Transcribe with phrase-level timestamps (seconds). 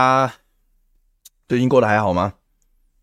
[0.00, 0.34] 大家
[1.46, 2.32] 最近过得还好吗？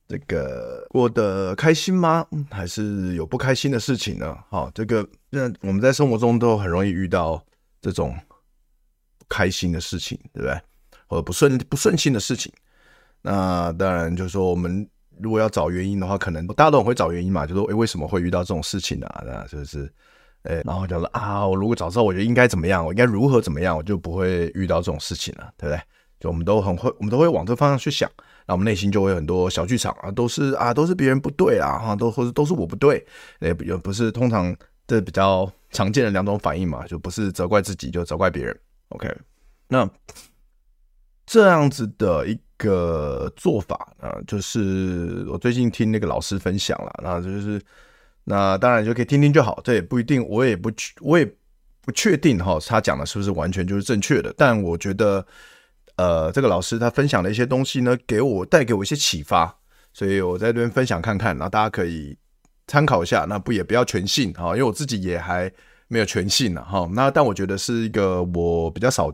[0.07, 2.25] 这个过得开心吗？
[2.49, 4.35] 还是有不开心的事情呢？
[4.49, 7.39] 好，这个那我们在生活中都很容易遇到
[7.79, 8.17] 这种
[9.19, 10.59] 不开心的事情，对不对？
[11.05, 12.51] 或者不顺不顺心的事情。
[13.21, 14.89] 那当然就是说，我们
[15.21, 19.05] 如果要找原因的话，可能大家都很会找原因嘛，就说诶，为什么会遇到这种事情呢？
[19.05, 19.21] 啊？
[19.23, 19.87] 那就是
[20.45, 22.83] 诶，然后讲了啊，我如果早知道，我就应该怎么样？
[22.83, 23.77] 我应该如何怎么样？
[23.77, 25.79] 我就不会遇到这种事情了，对不对？
[26.19, 28.09] 就我们都很会，我们都会往这方向去想，
[28.47, 33.05] 那我们内心就会很多小剧场啊，都是啊，都是别人不对啊，哈，都或者都是我不对，
[33.39, 34.55] 也也不是通常
[34.87, 38.59] 这比较常见的两种反应嘛，就不是责怪自己，就责怪别人。
[38.89, 39.15] OK，
[39.67, 39.87] 那
[41.27, 47.61] 这样子的一个做法啊，就是我最近听那个老师分享了，那就是
[48.23, 50.71] 那当然就可以听听就好，这也不一定，我也不
[51.01, 51.31] 我也
[51.81, 55.23] 不确定哈，他讲的是不是完全就是正确的，但我觉得。
[55.97, 59.53] 呃，这个老师他分享的一些东西呢，给我带给我一些启发，
[59.93, 62.15] 所以我在这边分享看看，然后大家可以
[62.67, 63.25] 参考一下。
[63.27, 65.51] 那不也不要全信哈，因为我自己也还
[65.87, 66.87] 没有全信呢哈。
[66.93, 69.11] 那但我觉得是一个我比较少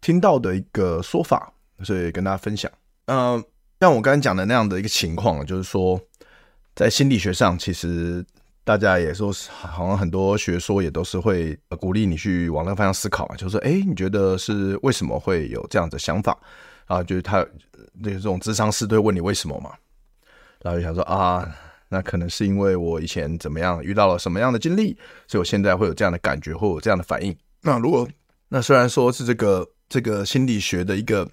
[0.00, 2.70] 听到的一个说法，所以跟大家分享。
[3.06, 3.44] 嗯、呃，
[3.80, 6.00] 像我刚才讲的那样的一个情况，就是说
[6.74, 8.24] 在心理学上，其实。
[8.66, 16.36] 大家也说是，好像很多学说也都是会鼓励你去往那个方向思考嘛，就是说，哎，你觉得是为什么会有这样的想法
[16.86, 17.00] 啊？
[17.00, 17.46] 就是他
[17.92, 19.70] 那这种智商师都会问你为什么嘛，
[20.62, 21.48] 然后就想说啊，
[21.88, 27.32] 那可能是因为我以前怎么样遇到了什么样的经历，所以我现在会有这样的感觉或有这样的反应。
[27.62, 28.08] 那如果
[28.48, 31.24] 那虽然说是这个这个心理学的一个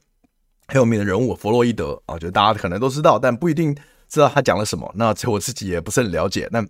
[0.67, 3.75] 很有名的人物弗洛伊德啊，就大家可能都知道，但不一定
[4.07, 4.93] 知道他讲了什么。
[4.95, 6.47] 那这我自己也不是很了解。
[6.51, 6.63] 那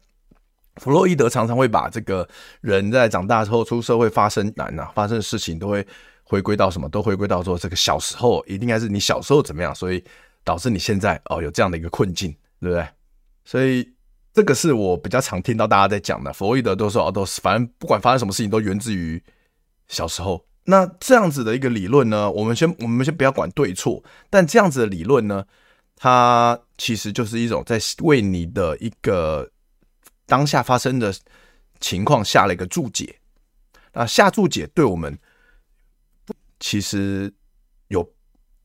[0.77, 2.27] 弗洛伊德常常会把这个
[2.61, 5.85] 人在长大之后出社会发生难呐，发生的事情都会
[6.23, 6.89] 回归到什么？
[6.89, 10.03] 都回归到说这个小时候一定还是你小时候怎么样，所以
[10.43, 12.87] 导致你现在哦有这样的一个困境，对不对？
[13.45, 13.87] 所以
[14.33, 16.33] 这个是我比较常听到大家在讲的。
[16.33, 19.21] 弗洛伊德都说哦，都是反正不管发生什么事情都源自于
[19.87, 20.43] 小时候。
[20.65, 25.45] 那这样子的一个理论呢，我们先我们先不要管对错，但这样子的理论呢，
[25.95, 29.51] 它其实就是一种在为你的一个。
[30.33, 31.13] 当下发生的
[31.79, 33.17] 情况下了一个注解，
[33.93, 35.15] 那下注解对我们
[36.59, 37.31] 其实
[37.89, 38.11] 有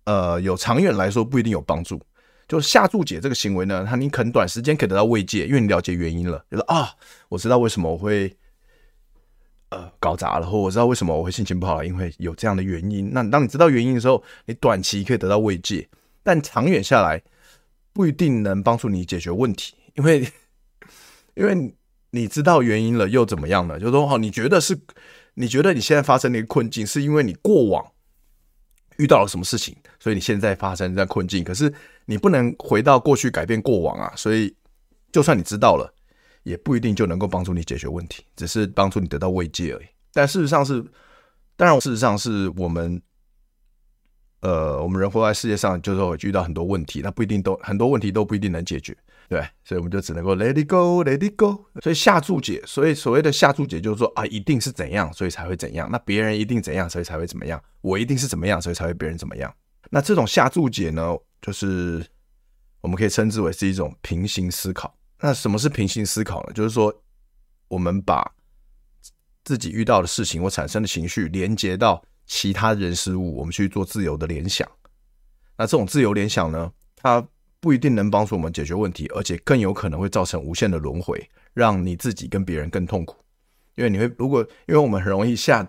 [0.04, 2.00] 呃有长远来说不一定有帮助。
[2.48, 6.94] 就下注解这个行为呢，它你可能短时间可以得到慰藉，因为你了解原因了，就是啊，
[7.28, 8.34] 我知道为什么我会
[9.68, 13.12] 呃搞砸了，或我知道为什么我会心情不好了，因为有这样的原因。
[13.12, 15.86] 那当你知道原因的时候，你短期可以得到慰藉，
[16.22, 17.22] 但长远下来
[17.92, 20.32] 不一定能帮助你解决问题，因为。
[21.38, 21.75] 因为
[22.10, 23.78] 你知道原因了，又怎么样呢？
[23.78, 24.76] 就是说，哈，你觉得是，
[25.34, 27.93] 你觉得你现在发生的一个困境，是因为你过往
[28.97, 31.44] 遇到了什么事情，所以你现在发生这困境。
[31.44, 31.72] 可是
[32.06, 34.53] 你不能回到过去改变过往啊，所以
[35.12, 35.94] 就算你知道了，
[36.43, 39.87] 也不一定就能够帮助你解决问题，只是帮助你得到慰藉而已。
[40.12, 40.84] 但事实上是，
[41.56, 43.00] 当然，事实上是我们，
[44.41, 48.96] 呃，我们人活在世界上，就是会遇到很多问题，那不一定都很多问题都不一定能解决。
[49.28, 51.66] 对，所以我们就只能够 let it go，let it go。
[51.82, 55.86] 所以下注解，所以所谓的下注解就是说啊，一定是怎样，所以才会怎样。
[55.92, 57.62] 那别人一定怎样，所以才会怎么样。
[57.82, 59.54] 我一定是怎么样，所以才会别人怎么样。
[59.90, 62.02] 那这种下注解呢，就是
[62.80, 64.96] 我们可以称之为是一种平行思考。
[65.20, 66.52] 那什么是平行思考呢？
[66.54, 67.02] 就是说，
[67.69, 68.32] 我们把
[69.44, 74.66] 自己遇到的事情或产生的情绪连接到其他人事物，我们去做自由的联想。
[75.58, 77.28] 那这种自由联想呢，它。
[77.60, 83.16] 不一定能帮助我们解决问题，而且更有可能会造成无限的轮回，让你自己跟别人更痛苦。
[83.75, 85.66] 因为你会，如果因为我们很容易下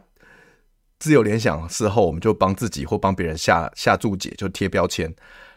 [0.99, 5.13] 自由联想事后，我们就帮自己或帮别人下下注解，就贴标签，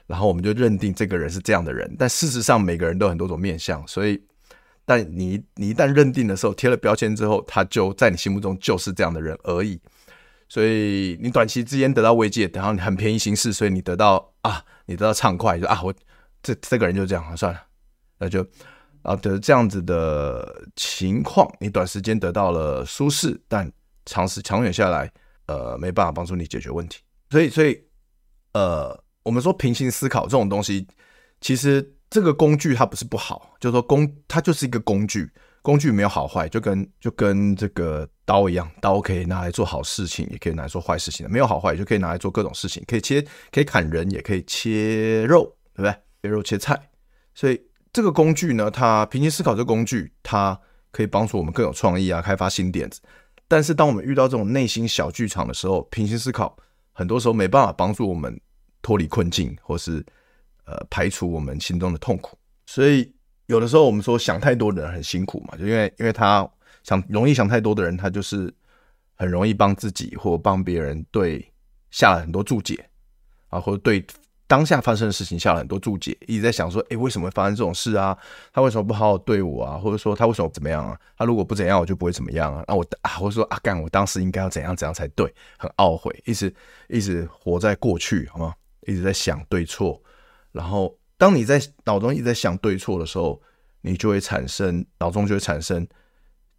[0.06, 1.94] 然后我们就认定这个人是这样的人。
[1.98, 4.22] 但事实上，每个人都有很多种面相，所以，
[4.84, 9.80] 但你你一旦认定的时候，贴了标签之后，他就在你心目中就是这样的人而已。
[10.48, 15.94] 所以你短期之间得到慰藉，然后你很便宜行事，所以你得到啊，你得到畅快，就啊，我
[16.42, 17.60] 这这个人就这样啊，算了，
[18.18, 18.46] 那就
[19.02, 23.70] 啊得这样子的情况，你短时间得到了舒适，但
[24.04, 25.10] 长时长远下来，
[25.46, 27.00] 呃，没办法帮助你解决问题。
[27.30, 27.80] 所以，所以
[28.52, 30.86] 呃，我们说平行思考这种东西，
[31.40, 35.30] 其实这个工具它不是不好，就是说工它就是一个工具。
[35.64, 45.94] 工具没有好坏，就跟就跟这个刀一样，刀可以拿来做好事情，也可以拿来做坏事情的，没有好坏，就可以拿来做各种事情，可以切，可以砍人，也可以切肉，对不对？
[46.22, 46.90] 切肉切菜，
[47.34, 47.60] 所以
[47.92, 50.58] 这个工具呢，它平行思考这个工具，它
[50.90, 53.00] 可以帮助我们更有创意啊，开发新点子。
[53.48, 56.56] 但是当我们遇到这种内心小剧场的时候，平行思考
[56.92, 58.40] 很多时候没办法帮助我们
[58.80, 60.04] 脱离困境，或是
[60.64, 63.12] 呃排除我们心中的痛苦，所以。
[63.46, 66.48] 有的时候我们说想太多的人很辛苦嘛，就因为因为他
[66.84, 68.54] 想容易想太多的人，他就是
[69.14, 71.52] 很容易帮自己或帮别人对
[71.90, 72.88] 下了很多注解
[73.48, 74.02] 啊，或者对
[74.52, 78.14] 当下发生的事情下了很多注解，一直在想说，诶，为什么会发生这种事啊？
[78.52, 79.78] 他为什么不好好对我啊？
[79.78, 80.94] 或者说他为什么怎么样啊？
[81.16, 82.62] 他如果不怎样，我就不会怎么样啊？
[82.68, 85.34] 那我啊，或者说啊，干，我当时应该要怎样怎样才对？
[85.56, 86.54] 很懊悔，一直
[86.88, 88.54] 一直活在过去，好吗？
[88.86, 89.98] 一直在想对错，
[90.52, 90.94] 然后。
[91.16, 93.40] 当你在脑中一直在想对错的时候，
[93.82, 95.86] 你就会产生脑中就会产生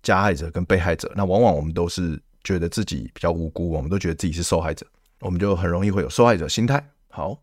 [0.01, 1.11] 加害者跟被害者。
[1.17, 4.87] 那往往我们都是觉得自己比较无辜，我们都觉得自己是受害者，
[5.19, 6.81] 我们就很容易会有受害者心态。
[7.09, 7.37] 好，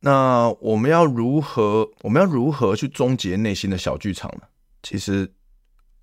[0.00, 4.42] 那我们要如何我们要如何去终结内心的小剧场呢？
[4.82, 5.30] 其实，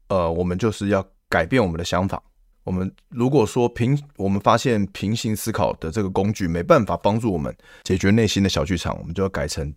[0.09, 2.21] 呃，我们就是要改变我们的想法。
[2.63, 9.73] 我们如果说平，我们发现平行思考的这个工具没办法帮助我们解决内心的小剧场，我们就要改成。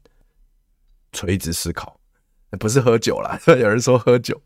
[1.13, 1.99] 垂直思考，
[2.61, 3.37] 不是喝酒啦。
[3.49, 4.41] 有人说喝酒，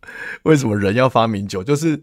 [0.44, 1.62] 为什么人要发明酒？
[1.62, 2.02] 就是，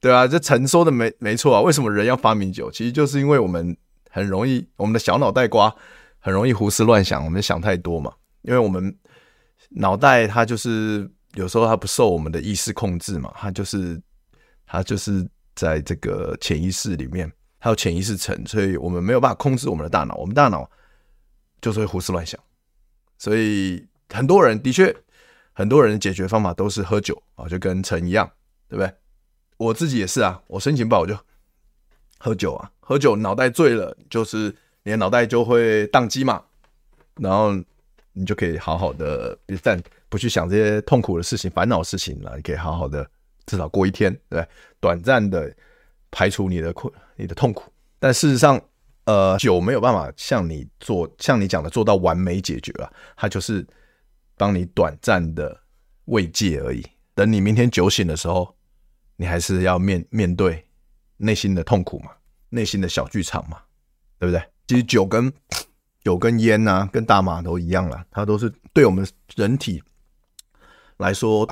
[0.00, 1.60] 对啊，这陈说的没没错啊。
[1.60, 2.68] 为什么人要发明酒？
[2.72, 3.76] 其实就是因为我们
[4.10, 5.72] 很容易，我们的小脑袋瓜
[6.20, 8.12] 很容易胡思乱想，我们想太多嘛。
[8.42, 8.96] 因为我们
[9.70, 14.00] 脑袋它就是有时候它不受我们的意识控制嘛，它就是
[14.64, 20.70] 它就是在这个潜意识里面，还有潜意识层，所以我们没有办法控制我们的大脑，我们大脑
[21.60, 22.40] 就是会胡思乱想，
[23.18, 23.84] 所以。
[24.12, 24.92] 很多人的确，
[25.52, 28.28] 很多人的解决方法都是喝酒啊，就跟陈一样，
[28.68, 28.92] 对不对？
[29.56, 31.16] 我自己也是啊，我心情不好就
[32.18, 34.52] 喝酒啊，喝酒脑袋醉了，就是
[34.82, 36.42] 你的脑袋就会宕机嘛，
[37.16, 37.52] 然后
[38.12, 43.08] 你就可以好好的，不但不去想这些痛苦的事情、烦恼的事情了，你可以好好的
[43.46, 44.46] 至少过一天，对？
[44.80, 45.54] 短暂的
[46.10, 47.72] 排除你的困、你的痛苦。
[47.98, 48.60] 但事实上，
[49.04, 53.66] 呃，酒没有办法像你做、像你讲的做到完美解决啊，它就是。
[54.40, 55.54] 帮你短暂的
[56.06, 56.82] 慰藉而已。
[57.14, 58.56] 等你明天酒醒的时候，
[59.16, 60.66] 你还是要面面对
[61.18, 62.12] 内心的痛苦嘛，
[62.48, 63.58] 内心的小剧场嘛，
[64.18, 64.42] 对不对？
[64.70, 65.32] 其实酒跟
[66.04, 69.82] 酒跟烟啊，跟大麻都一样啦，它都是对我们人体
[70.98, 71.44] 来说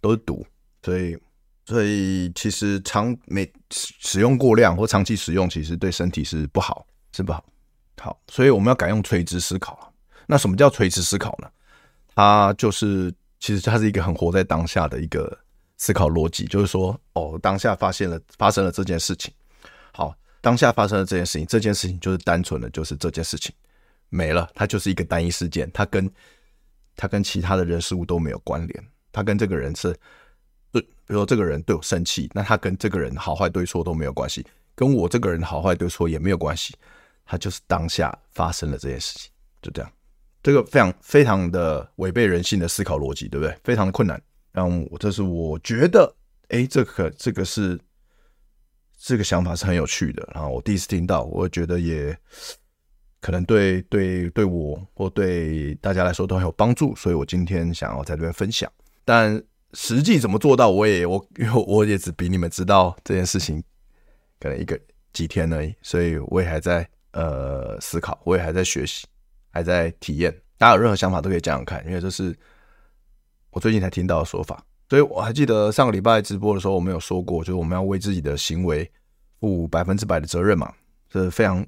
[0.00, 0.46] 都是毒，
[0.82, 1.18] 所以
[1.66, 7.44] 所以其实长每使用过量或长期使用，其实对身体是不好，是不好。
[8.00, 9.92] 好，所以我们要改用垂直思考。
[10.26, 11.50] 那什么叫垂直思考呢？
[12.14, 15.38] 它就是，其实它是一个很活在当下的一个
[15.76, 19.34] 思考逻辑，就是说，哦，当下发现了发生了这件事情，
[20.40, 23.54] 当下发生的这件事情，这件事情就是单纯的，就是这件事情
[24.08, 26.10] 没了，它就是一个单一事件，它跟
[26.96, 29.94] 它跟其他的人事物都没有关联，它跟这个人是
[30.70, 36.74] 对，比如说这个人对我生气，那他跟这个人好坏对错都没有关系，跟我这个人好坏对错也没有关系，
[37.24, 39.30] 它就是当下发生了这件事情，
[39.62, 39.90] 就这样。
[40.42, 43.54] 这个非常非常的违背人性的思考逻辑，对不对？
[43.64, 44.20] 非常的困难。
[44.52, 46.14] 然后我这是我觉得，
[46.48, 47.78] 哎，这个这个是
[48.98, 50.28] 这个想法是很有趣的。
[50.34, 52.14] 然后我第一次听到，我觉得也
[53.20, 56.94] 可能对对对我或对大家来说都很有帮助。
[56.96, 58.70] 所以我今天想要在这边分享。
[59.04, 63.62] 但实际怎么做到，我也 我因为我也只比你们知道这件事情
[64.40, 64.78] 可能一个
[65.12, 69.06] 几天而已，所以我也还在呃思考，我也还在学习。
[69.50, 72.36] 还在体验，大家有任何想法都可以讲讲看，因为这是
[73.50, 74.62] 我最近才听到的说法。
[74.88, 78.90] 所以我还记得上个礼拜直播的时候，我们有说过，就是我们要为自己的行为
[79.40, 80.72] 负百分之百的责任嘛，
[81.10, 81.66] 这是非常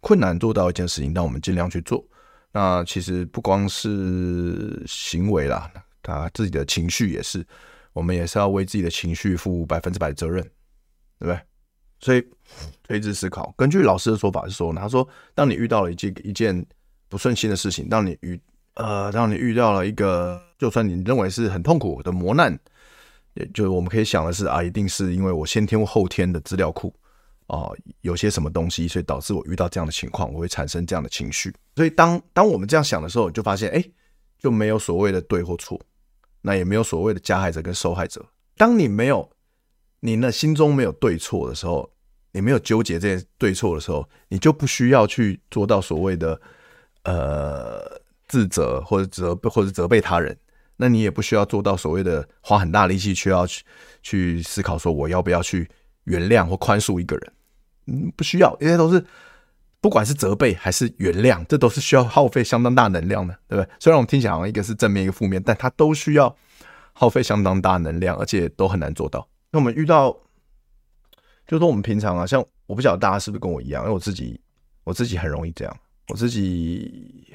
[0.00, 2.04] 困难做到一件事情，但我们尽量去做。
[2.52, 5.70] 那其实不光是行为啦，
[6.02, 7.44] 他自己的情绪也是，
[7.92, 10.42] 我们也是要为自己的情绪负百分之百的责任，
[11.18, 11.40] 对不对？
[12.00, 12.24] 所以
[12.84, 16.64] 推知思考，根据老师的说法是说，他说，当你遇到了一件一件
[17.08, 18.40] 不顺心的事情，当你遇
[18.78, 22.58] 呃，让你遇到了一个，就算你认为是很痛苦的磨难，
[23.34, 26.94] 也就我们可以想的是啊，一定是因为我先天或后天的资料库
[27.48, 27.70] 啊、
[28.02, 31.52] 有些什么东西，所以导致我遇到这样的情况，我会产生这样的情绪。
[31.76, 33.82] 所以当当我们这样想的时候，就发现哎，
[34.38, 35.80] 就没有所谓的对或错，
[36.42, 38.24] 那也没有所谓的加害者跟受害者。
[38.56, 39.28] 当你没有
[40.00, 41.90] 你那心中没有对错的时候，
[42.32, 46.40] 你没有纠结这些对错的时候，你就不需要去做到所谓的
[47.04, 47.97] 呃
[48.28, 50.38] 自责或者责或者责备他人。
[50.76, 53.64] 那你也不需要做到所谓的花很大力气去要去
[54.00, 55.68] 去思考说我要不要去
[56.04, 57.32] 原谅或宽恕一个人。
[57.86, 59.04] 嗯，不需要，因为都是
[59.80, 63.70] 不管是责备还是原谅，这都是需要耗费相当大能量的，对不对？
[63.80, 66.36] 虽然我们听起来好像一个是正面一个负面，但它都需要
[66.92, 69.26] 耗费相当大能量，而且都很难做到。
[69.50, 70.12] 那我们遇到，
[71.46, 74.38] 就是说我们平常啊，像我不晓得大家是不是跟我一样，因为我自己
[74.84, 75.76] 我自己很容易这样，
[76.08, 77.32] 我自己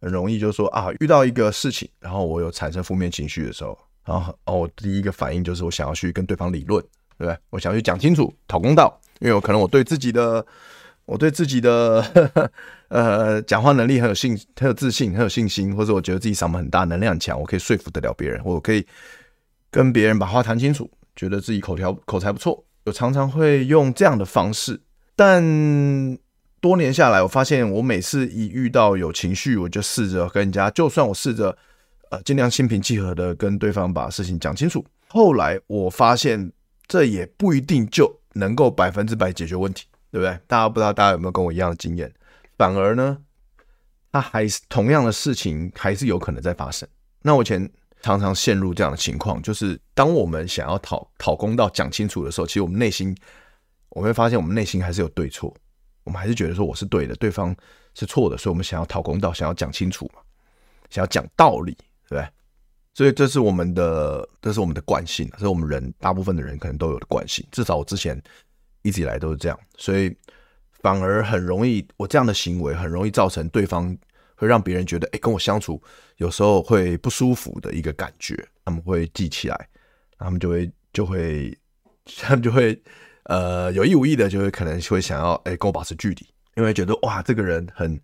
[0.00, 6.82] 很容易就是说啊，遇到一个事情，然后我有产生负面情绪的时候，然后哦，我第一个反应就是我想要去跟对方理论，
[7.16, 7.36] 对不对？
[7.50, 10.44] 我想要去讲清楚，讨公道，因为我可能我对自己的
[11.04, 12.50] 我对自己的呵呵
[12.88, 18.86] 呃讲话能力很有信很有自信，很有信心，或者我觉得自己嗓门很大，能量很强，我可以说服得了别人，我可以
[19.70, 20.90] 跟别人把话谈清楚。
[21.16, 24.80] 觉得自己口条口才不错，我常常会用这样的方式，
[25.16, 25.42] 但
[26.60, 31.56] 多年下来，我发现我每次一遇到有情绪，我就试着跟人家，就算我试着
[32.10, 36.52] 呃尽量心平气和的跟对方把事情讲清楚，后来我发现
[36.86, 40.38] 这也不一定就能够百分之百解决问题，对不对？
[40.46, 42.12] 大家不知道大家有没有跟我一样的经验，
[42.56, 43.18] 反而呢，
[44.12, 46.88] 他还是同样的事情还是有可能在发生。
[47.22, 47.70] 那我以前。
[48.00, 53.12] 常常陷入这样的情况，就是当我们想要讨讨公道、讲清楚的时候，其实我们内心，
[53.88, 55.52] 我会发现我们内心还是有对错，
[56.08, 57.54] 我们还是觉得说我是对的，对方
[57.94, 60.20] 是错的，所以我们想要讨公道，想要讲清楚嘛，
[60.88, 61.72] 想要讲道理，
[62.08, 62.28] 对不对？
[62.94, 68.20] 所以这是我们的，这是我们的惯性，这是我们人大部分的人可能都有的惯性，至少我之前
[68.82, 70.16] 一直以来都是这样，所以
[70.80, 73.96] 反而很容易，我这样的行为很容易造成对方。
[74.40, 75.82] 会让别人觉得，哎、跟我相处
[76.18, 79.68] 有时候会不舒服的一个感觉，他们会记起来，
[80.16, 81.58] 他们就会就会
[82.20, 82.80] 他们就会
[83.28, 87.98] 呃有意无意的就会可能会想要哎、跟我保持距离，因为觉得哇这个人很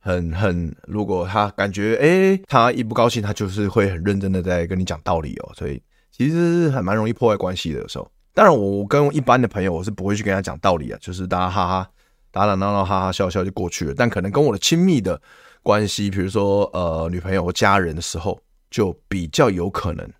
[0.00, 8.10] 很很，如果他感觉哎、他一不高兴，他就是会很认真的在跟你讲道理哦，所以其实是很蛮容易破坏关系的有时候。
[8.34, 11.90] 当然我跟一般的朋友我是不会去跟他讲道理啊，就是大家哈哈
[12.32, 15.20] 打打闹闹哈哈笑笑就过去了，但可能跟我的亲密的。
[15.62, 20.10] 关系，比如说呃，女朋友或家人的时候，就比较有可能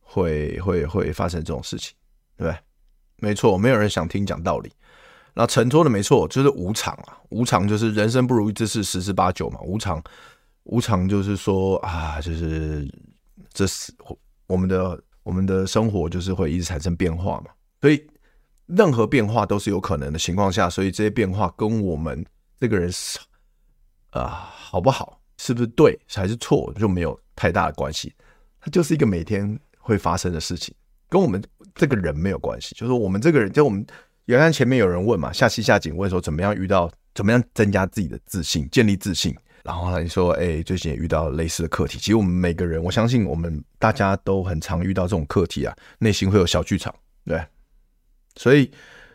[0.00, 1.94] 会会会发生这种事情，
[2.38, 2.58] 对不对？
[3.20, 4.72] 没错，没有人想听讲道理。
[5.34, 9.60] 那陈说的没错，就是无常啊，无常就是人生不如意之事十之八九嘛。
[9.62, 10.02] 无常，
[10.64, 12.90] 无常就是说啊，就是
[13.52, 13.92] 这是
[14.46, 17.52] 我们的我们的生活就是会一直产生变化嘛。
[17.80, 18.04] 所以
[18.66, 22.24] 任何变化都是有可能的情况下，所以这些变化跟我们
[22.58, 23.18] 这个人是。
[24.12, 25.20] 啊、好不好？
[25.38, 28.12] 是不是对还是错，就没有太大的关系。
[28.60, 30.74] 它就是一个每天会发生的事情，
[31.08, 31.40] 跟我们
[31.74, 32.74] 这个人没有关系。
[32.74, 33.84] 就是我们这个人，就我们
[34.26, 39.34] 原来前面有人问嘛，下期下井问说怎么样遇到，怎么样增加自己的自信，建立自信。
[39.62, 41.98] 然后呢，你说，哎、最近也遇到类似的课题。
[41.98, 47.44] 其实我们每个人，我相信我们大家都很常遇到这种课题啊，内心会有小剧场，对。
[48.36, 48.70] 所以，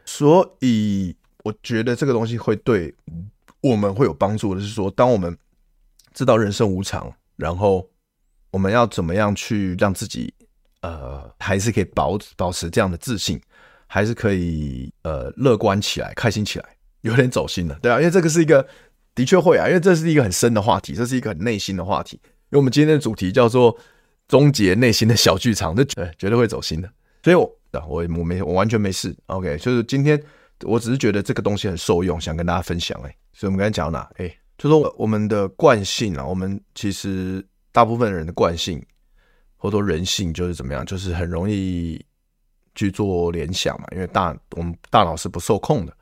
[0.05, 2.93] 所以我觉得这个东西会对。
[3.61, 5.35] 我们会有帮助的是说，当我们
[6.13, 7.89] 知道人生无常，然后
[8.51, 10.31] 我们要怎么样去让自己
[10.85, 13.41] 呃还是可以保保持这样的自信，
[13.87, 16.65] 还是可以呃乐观起来、开心起来，
[17.01, 18.65] 有点走心了，对啊，因为这个是一个
[19.13, 22.19] 的确会啊，因为这是一个很深的话题，这是一个很内心的话题。
[22.23, 23.77] 因为我们今天的主题叫做
[24.27, 26.89] 终结内心的小剧场，这绝绝对会走心的。
[27.23, 30.21] 所以我，我我我没我完全没事，OK，就是今天。
[30.63, 34.09] 我只是觉得这个东西很受用，想跟大家分享哎、所以我们刚才讲到哪？
[34.15, 38.81] 哎、就说我们的惯性啊，我们其实大部分人的惯性，
[39.65, 41.99] 或者说人性就是怎么样，就是很容易
[42.75, 43.87] 去做联想嘛。
[43.93, 45.97] 因为大我们大脑是不受控的，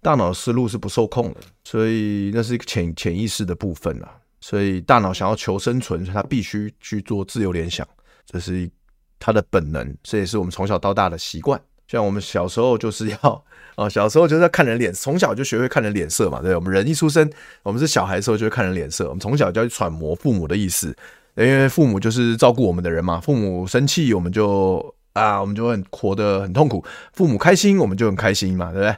[0.00, 4.14] 大脑思路是不受控的，所以那是一个潜潜意识的部分啊。
[4.40, 7.86] 所以大脑想要求生存，它必须去做自由联想，
[8.24, 8.70] 这是
[9.18, 11.60] 它的本能，这也是我们从小到大的习惯。
[11.88, 17.28] 像我们小时候就是要啊，小时候就是要看人脸，从小就学会看人脸色嘛，对，我们人一出生，
[17.64, 20.96] 我们是小孩的时候就会看人脸色，我们从小就要去揣摩父母的意思，
[21.36, 26.84] 因为父母就是照顾我们的人嘛，父母生气我们就啊，我们就会活得很痛苦。
[27.12, 28.96] 父母开心，我们就很开心嘛，对不对？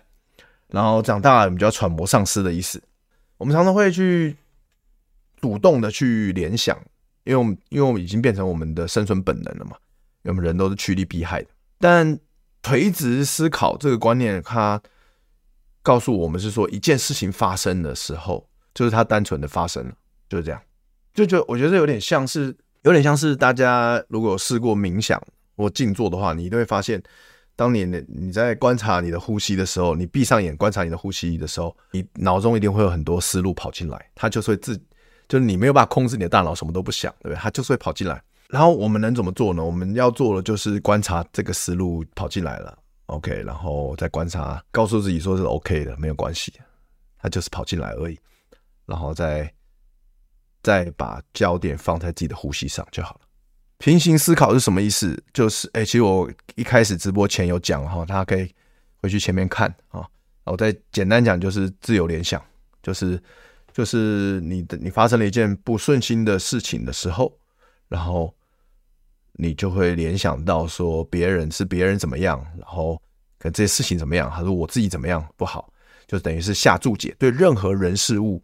[0.69, 2.83] 然后长大了，我们就要揣摩上司的意思。
[3.37, 4.37] 我们常常会去
[5.41, 6.77] 主动的去联想，
[7.25, 9.77] 因为我们因为我们已经变成我们的生存本能了嘛。
[10.25, 11.49] 因为我们人都是趋利避害的。
[11.79, 12.19] 但
[12.63, 14.81] 垂直思考这个观念，它
[15.83, 19.93] 告诉我们是说，一件事情发生的时候，就是它单纯的发生了，
[20.29, 20.63] 就是这样。
[21.15, 25.21] 就就我觉得有点像是，有点像是大家如果试过冥想
[25.57, 27.03] 或静坐的话，你都会发现，
[27.55, 34.75] 当你你在观察你的呼吸的时候，你闭上眼观察你的呼吸的时候，你脑中一定会有很多思路跑进来，它就是会自，
[35.29, 37.37] 就是你没有办法控制你的大脑，什么都不想，对不对？
[37.37, 38.23] 它就是会跑进来。
[38.49, 39.63] 然后我们能怎么做呢？
[39.63, 42.77] 我们要做的就是观察这个思路跑进来了
[43.07, 46.55] ，OK，然后再观察，告诉自己说是 OK 的，没有关系，
[47.19, 48.19] 它就是跑进来而已，
[48.87, 49.53] 然后再。
[50.63, 53.21] 再把焦点放在自己的呼吸上就好了。
[53.79, 55.21] 平行思考是什么意思？
[55.33, 58.49] 就是，哎，其实我一开始直播前有讲哈，大家可以
[59.01, 60.07] 回去前面看啊。
[60.45, 62.41] 我再简单讲，就是自由联想，
[62.83, 63.21] 就是
[63.73, 67.37] 就是你的你发生了一件不顺心的事情的时候，
[67.89, 68.33] 然后
[69.35, 72.95] 你就会联想到说别人是别人怎么样，然后
[73.39, 75.73] 可能这些事情怎么样，还是我自己怎么样不好，
[76.07, 78.41] 就等于是下注解，对任何人事物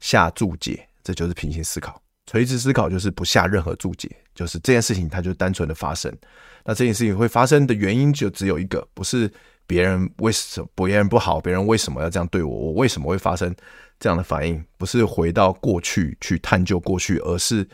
[0.00, 0.84] 下注解。
[1.10, 6.16] 这就是平行思考，垂直思考就是不下任何注解，就是这件事情它就单纯的发生。
[6.64, 9.28] 那这件事情会发生的原因就只有一个，不是
[9.66, 13.52] 别人为什么别人不好，别人为什么要这样对我，我为什么会发生
[13.98, 14.64] 这样的反应？
[14.78, 17.64] 不是回到过去去探究过去，而是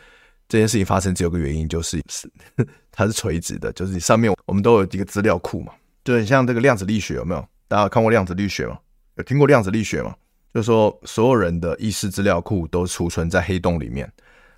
[0.48, 2.30] 这件事情发生只有个原因，就是是
[2.90, 5.74] 它是垂直的，就是你上面我们都有一个资料库嘛，
[6.04, 7.46] 就很像这个量子力学，有没有？
[7.68, 8.78] 大家有看过量子力学吗？
[9.16, 10.14] 有听过量子力学吗？
[10.56, 14.10] 就说，所有人的意识资料库都储存在黑洞里面，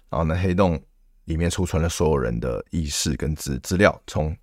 [0.09, 0.81] 然后呢，黑洞
[1.25, 4.35] 里面储存了所有人的意识跟资资料，从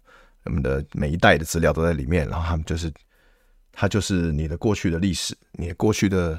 [0.44, 2.92] 我们的每一代的资料都在里面，然后他们就是，
[3.72, 6.38] 它就是你的过去的历史，你的过去的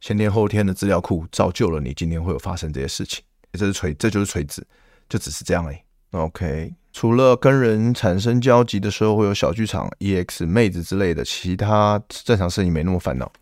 [0.00, 3.24] 先天后天的资料库，造就了你今天会有发生这些事情。
[3.54, 4.62] 这是垂，这就是垂直，
[5.08, 5.76] 就只是这样而已。
[6.10, 13.32] OK，除了跟人产生交集的时候会有小剧场、EX 妹子之类的，其他正常事情没那么烦恼。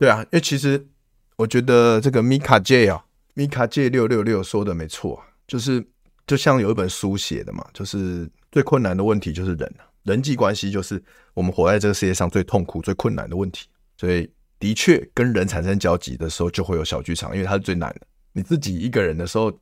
[0.00, 0.88] 对啊，因为其实
[1.36, 5.86] 我觉得这个米卡 J 啊，米卡 J 六六六说的没错，就是
[6.26, 13.68] 就像有一本书写的嘛，就是最困难的问题就是人，人际关系就是我们活在这个世界上最痛苦、最困难的问题。
[13.98, 14.26] 所以
[14.58, 18.06] 的确跟人产生交集的时候就会有小剧场，因为它是最难的。
[18.32, 19.52] 你自己一个人的时候，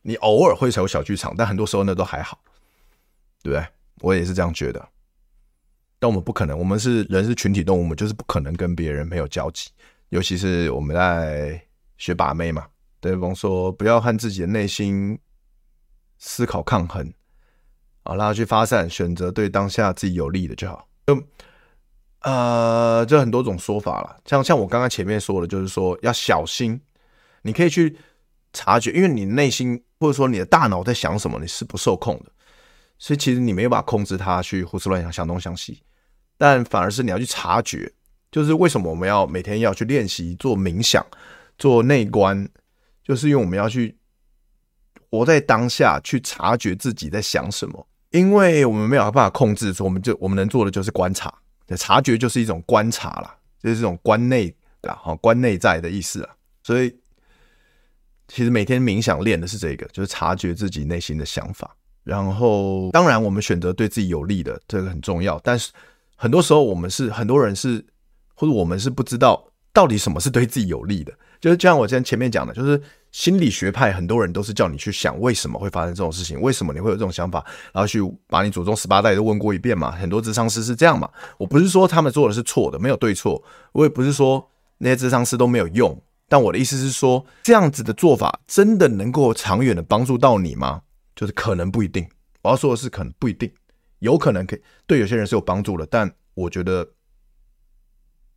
[0.00, 2.40] 你偶尔会有小剧场，但很多时候那都还好，
[3.42, 3.66] 对不对？
[4.00, 4.88] 我也是这样觉得。
[5.98, 9.70] 但我们不可能，我们是人，是群体动物，我们就是不可能跟别人没有交集。
[10.10, 11.60] 尤其是我们在
[11.98, 12.66] 学把妹嘛，
[13.00, 15.18] 对方说不要和自己的内心
[16.18, 17.12] 思考抗衡
[18.02, 20.86] 啊，让他去发散，选择对当下自己有利的就好。
[21.06, 21.22] 就
[22.20, 26.80] 呃，这很多种说法了，像像我刚刚前面说的，就是说要小心，
[27.42, 27.96] 你可以去
[28.52, 32.32] 察觉，因为你内心或者说你的大脑在想什么，你是不受控的。
[32.98, 35.82] 所以其实你没有办法控制他去胡思乱想、想东想西，
[36.38, 37.92] 但反而是你要去察觉，
[38.30, 41.04] 就是为什么我们要每天要去练习做冥想、
[41.58, 42.48] 做内观，
[43.04, 43.96] 就是因为我们要去
[45.10, 47.86] 活在当下，去察觉自己在想什么。
[48.10, 51.32] 因为我们没有办法控制，所以我们就我们能做的就是观察。
[51.76, 56.30] 察觉就是一种观察啦，就是这种观内啊，好观内在的意思啊。
[56.62, 56.96] 所以
[58.28, 61.75] 其实每天冥想练的是这个，就是察觉自己内心的想法。
[62.06, 65.40] 然后，当然，我们选择对自己有利的，这个很重要。
[65.42, 65.72] 但是，
[66.14, 67.84] 很多时候我们是很多人是，
[68.32, 71.12] 或者我们是不知道到底什么是对自己有利的。
[71.40, 79.90] 就是就像我之前前面讲的，就是心理学派很多人都是叫你去想为什么会发生这种事情，为什么你会有这种想法，然后去把你祖宗十八代都问过一遍嘛。
[79.90, 81.10] 很多咨商师是这样嘛。
[81.38, 83.42] 我不是说他们做的是错的，没有对错。
[83.72, 86.00] 我也不是说那些咨商师都没有用。
[86.28, 90.82] 但我的意思是说，这样子的做法真的能够长远的帮助到你吗？
[91.16, 92.06] 就是可能不一定，
[92.42, 93.50] 我要说的是可能不一定，
[94.00, 96.86] 有可能可以对有些人是有帮助的，但我觉得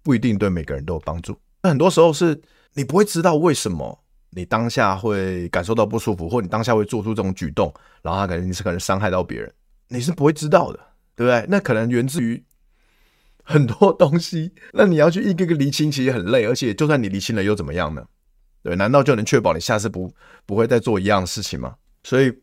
[0.01, 1.37] 不一定对每个人都有帮助。
[1.61, 2.41] 那很多时候是
[2.75, 9.53] 你不会知道为什么你当下会感受到不舒服，或你当下会做出这种举动，然后他可能你是可能伤害到别人，
[9.89, 10.79] 你是不会知道的，
[11.17, 11.45] 对不对？
[11.49, 12.41] 那可能源自于
[13.43, 18.05] 很多东西，那你要去一个个厘清，其实很累，而且就算你厘清了又怎么样呢？
[18.63, 20.09] 对，难道就能确保你下次不
[20.45, 21.75] 不会再做一样的事情吗？
[22.05, 22.33] 所以。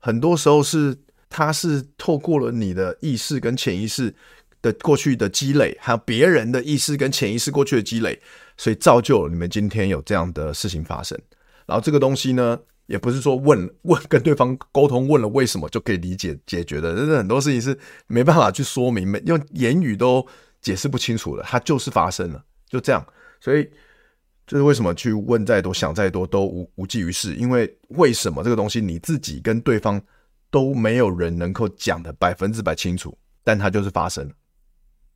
[0.00, 4.12] 很多时候是，他是透过了你的意识跟潜意识
[4.60, 8.20] 的过去的积累，还有别人的意识跟潜意识过去的积累，
[8.56, 11.18] 所以造就了你们今天有这样的事情发生。
[11.66, 20.26] 然后这个东西呢，也不是说问 问跟对方沟通问了为什么就可以理解解决的，真的很多事情是没办法去说明，没用言语都
[20.60, 23.06] 解释不清楚的，它就是发生了，就这样。
[23.40, 23.70] 所以
[24.50, 30.02] 就是为什么去问再多想再多都无无济于事，因为为什么这个东西你自己跟对方
[30.50, 34.34] 都没有人能够讲的百分之百清楚，但它就是发生了。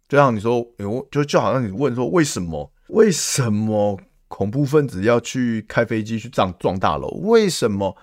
[0.09, 4.01] 就像你说，有就就好像你问说为什么为什么？
[4.29, 7.97] 恐怖分子要去开飞机去撞撞大楼，为什么？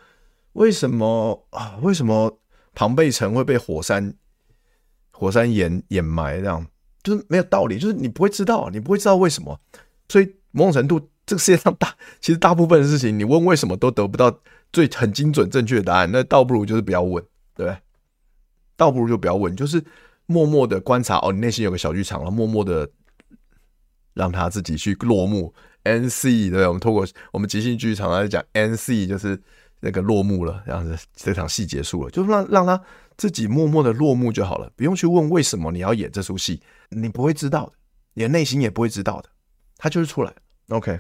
[0.54, 1.78] 为什么啊？
[1.82, 2.39] 为什么
[2.74, 4.13] 庞贝城会被火山
[5.12, 6.39] 火山掩掩埋？
[6.39, 6.65] 这样
[7.04, 9.60] 就是没有道理，就是你不会知道，你不会知道为什么。
[10.08, 14.38] 所以某种程度，这个世界上大 其实大部分的事情，你问为什么都得不到
[14.74, 17.24] 最很精准正确的答案，那倒不如就是不要问，
[17.56, 17.78] 对不对？
[18.76, 19.82] 倒不如就不要问，就是
[20.26, 21.20] 默默的观察。
[21.20, 22.89] 哦，你内心有个小剧场了，默默的
[24.13, 25.54] 让他自己去落幕。
[25.84, 29.41] N C 对不对，我们透过我们即兴剧场来讲 N C，就是
[29.80, 32.82] 那个落幕了，这样子这场戏结束了，就让让他
[33.15, 37.72] 自己默默的落幕就好了，不用去问为什么你要演这出戏，你不会知道的，
[38.15, 39.30] 你的内心也不会知道的，
[39.78, 40.34] 他就是出来。
[40.67, 41.00] OK，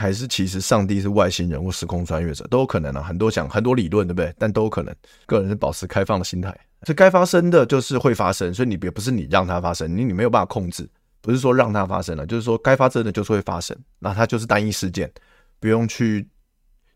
[0.00, 4.34] 还是其实上帝是外星人或时空穿越者都有可能啊，很多讲很多理论，对不对？
[4.38, 4.94] 但都有可能，
[5.26, 10.88] 个人是保持开放的心态，这该发生的就是会发生，所以你别不是你让它发生，你你没有办法控制。
[11.22, 15.12] 不是说让它发生了，就是说该发生的就是会发生，那它就是单一事件，
[15.58, 16.26] 不用去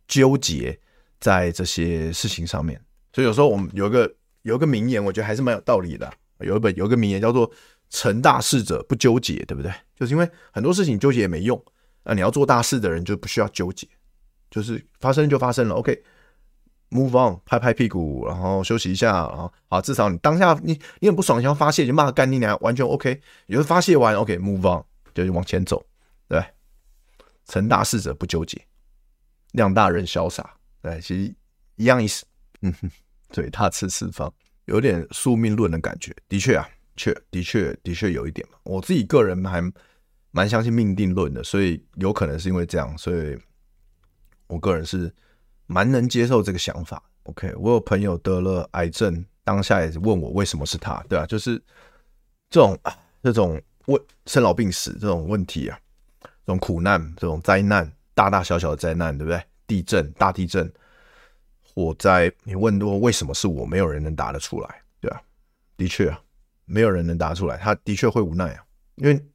[0.08, 0.74] 纠结
[1.20, 2.80] 在这些事情上面。
[3.12, 6.10] 所以有时候我们有一个有一个名言，我觉得还是蛮有道理的。
[6.38, 7.50] 有一本有一个名言叫做
[7.90, 9.70] “成大事者不纠结”，对不对？
[9.94, 11.62] 就是因为很多事情纠结也没用，
[12.04, 13.88] 那你要做大事的人就不需要纠结，
[14.50, 16.02] 就是发生就发生了，OK。
[16.90, 23.20] Move on，拍拍屁股，然后休息一下，然后好，至少你当下你你很不爽，想要发泄，就骂个干你娘，完全 OK。
[23.46, 25.84] 也就发泄完，OK，Move on，就往前走，
[26.28, 26.40] 对。
[27.46, 28.64] 成大事者不纠结，
[29.52, 31.34] 量大人潇洒，对，其实
[31.76, 32.24] 一样意思。
[32.62, 32.90] 嗯哼，
[33.32, 34.32] 对，大刺四方，
[34.66, 36.14] 有点宿命论的感觉。
[36.28, 38.58] 的确啊，确，的确，的确有一点嘛。
[38.62, 39.60] 我自己个人还
[40.34, 43.38] 蛮相信命定论的，所以有可能是因为这样，所以
[44.48, 45.10] 我个人是。
[45.66, 47.50] 蛮能接受这个想法，OK。
[47.56, 51.56] 我有朋友得了癌症，当下也是问我为什么是他，对啊，就是
[52.50, 52.78] 这种
[53.22, 55.78] 这种问生老病死这种问题啊，
[56.20, 59.42] 这种苦难、这种灾难，大大小小的灾难，对不对？
[59.66, 60.70] 地震、大地震、
[61.62, 65.22] 火灾，你问多为什么是我，没有人能答得出来，对啊，
[65.78, 66.20] 的确啊，
[66.66, 68.62] 没有人能答出来，他的确会无奈啊，
[68.96, 69.26] 因为，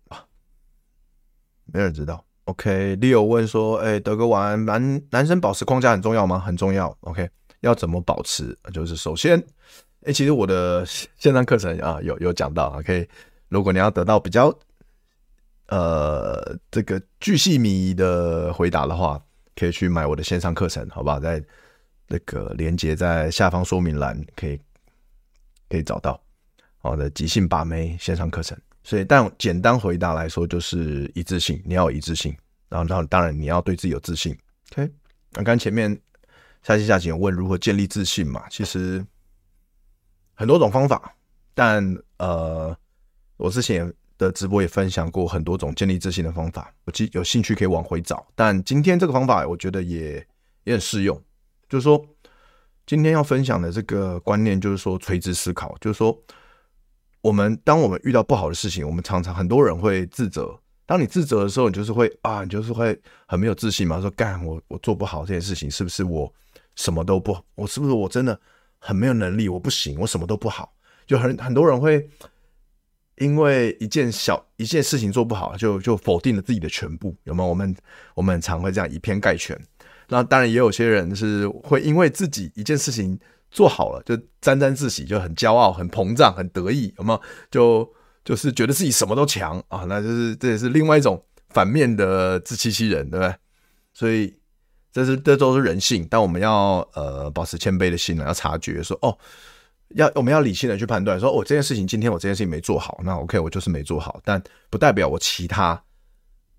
[1.73, 2.23] 没人知道。
[2.45, 6.39] OK，Leo、问说：“哎、德哥晚安，男男生保持框架很重要吗？
[6.39, 6.97] 很重要。
[7.01, 7.29] OK，
[7.59, 8.57] 要怎么保持？
[8.73, 9.39] 就是首先，
[10.03, 12.75] 哎、其实我的线上课程啊，有有讲到。
[12.79, 13.07] OK，
[13.49, 14.51] 如果你要得到比较
[15.67, 19.21] 呃这个巨细靡遗的回答的话，
[19.55, 21.19] 可以去买我的线上课程，好吧？
[21.19, 21.43] 在
[22.07, 24.59] 那个连接在下方说明栏可以
[25.69, 26.19] 可以找到
[26.79, 32.35] 好的即兴把妹线上课程。”所以，但简单回答来说，就是一致性，你要有一致性，
[32.69, 34.35] 然后，然后，当然你要对自己有自信。
[34.71, 34.89] OK，
[35.33, 35.95] 那刚前面
[36.63, 38.47] 下期下集有问如何建立自信嘛？
[38.49, 39.05] 其实
[40.33, 41.13] 很多种方法，
[41.53, 41.83] 但
[42.17, 42.75] 呃，
[43.37, 48.25] 我之前的直播也分享过很多种建立自信的方法，我记有兴趣可以往回找。
[48.33, 50.25] 但今天这个方法，我觉得也
[50.63, 51.21] 也很适用，
[51.67, 52.03] 就是说
[52.87, 56.17] 今天要分享的这个观念，就是说垂直思考，就是说。
[57.21, 60.57] 我们当我们遇到不好的事情，我们常常很多人会自责。
[60.85, 66.33] 当你自责的时候，你就是会啊，你就是会很没有自信嘛，说干我我做不好这件事情，是不是我
[66.75, 67.37] 什么都不？
[67.55, 68.39] 我是不是我真的
[68.79, 69.49] 很没有能力？
[69.49, 70.73] 我不行，我什么都不好。
[71.05, 72.09] 就很很多人会
[73.17, 77.49] 因为一件小一件事情做不好，就就否定了自己的全部，有没有？
[77.49, 77.75] 我们
[78.15, 79.59] 我们常会这样以偏概全。
[80.07, 83.19] 那当然也有些人是会因为自己一件事情。
[83.51, 87.21] 做好了就沾沾自喜，就很骄傲、很膨胀、很得意，有没有？
[87.49, 93.35] 就就是觉得自己什么都强啊，那就是这也是另外一种反面的自欺欺人，对不对？
[93.93, 94.37] 所以
[94.91, 99.17] 这是这都是人性，但我们要呃保持谦卑的心，要察觉说哦，
[99.95, 105.81] 要我们要理性的去判断，说我、哦、这件事情今天我这件事情没做好，那 OK 我就是没做好，但不代表我其他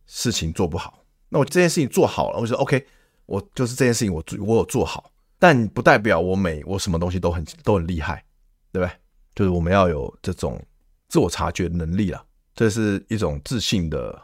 [0.06, 1.04] 事情做不好。
[1.28, 2.84] 那我这件事情做好了，我说 OK，
[3.26, 5.12] 我就是这件事情我我有做好。
[5.40, 8.22] 但不代表我每我什么东西都很都很厉害，
[8.70, 8.94] 对不对？
[9.34, 10.62] 就是我们要有这种
[11.08, 12.22] 自我察觉能力了，
[12.54, 14.20] 这是一种自信的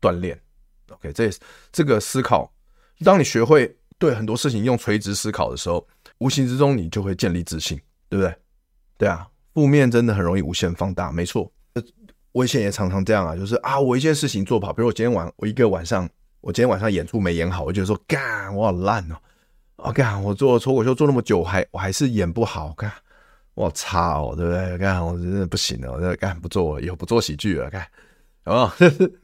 [0.00, 0.40] 锻炼。
[0.88, 1.30] OK，这
[1.70, 2.50] 这个思考，
[3.04, 5.86] 当你学会对很多事情用垂直思考的时候，
[6.18, 8.34] 无形之中你就会建立自信，对不对？
[8.96, 11.52] 对啊，负面真的很容易无限放大，没错。
[12.32, 16.08] 我以前也常常这样啊，就是啊，我一件事情做不好，比如我今天晚我一个晚上，
[16.40, 19.16] 我今天晚上演出没演好，我就说干，我好烂哦。
[19.76, 22.90] 我看我做脱口秀做那么久，还我还是演不好，看
[23.54, 24.78] 我操，对不对？
[24.78, 27.86] 看我真的不行了，我这干不做了，以后不做喜剧了，看
[28.44, 28.74] 好不好？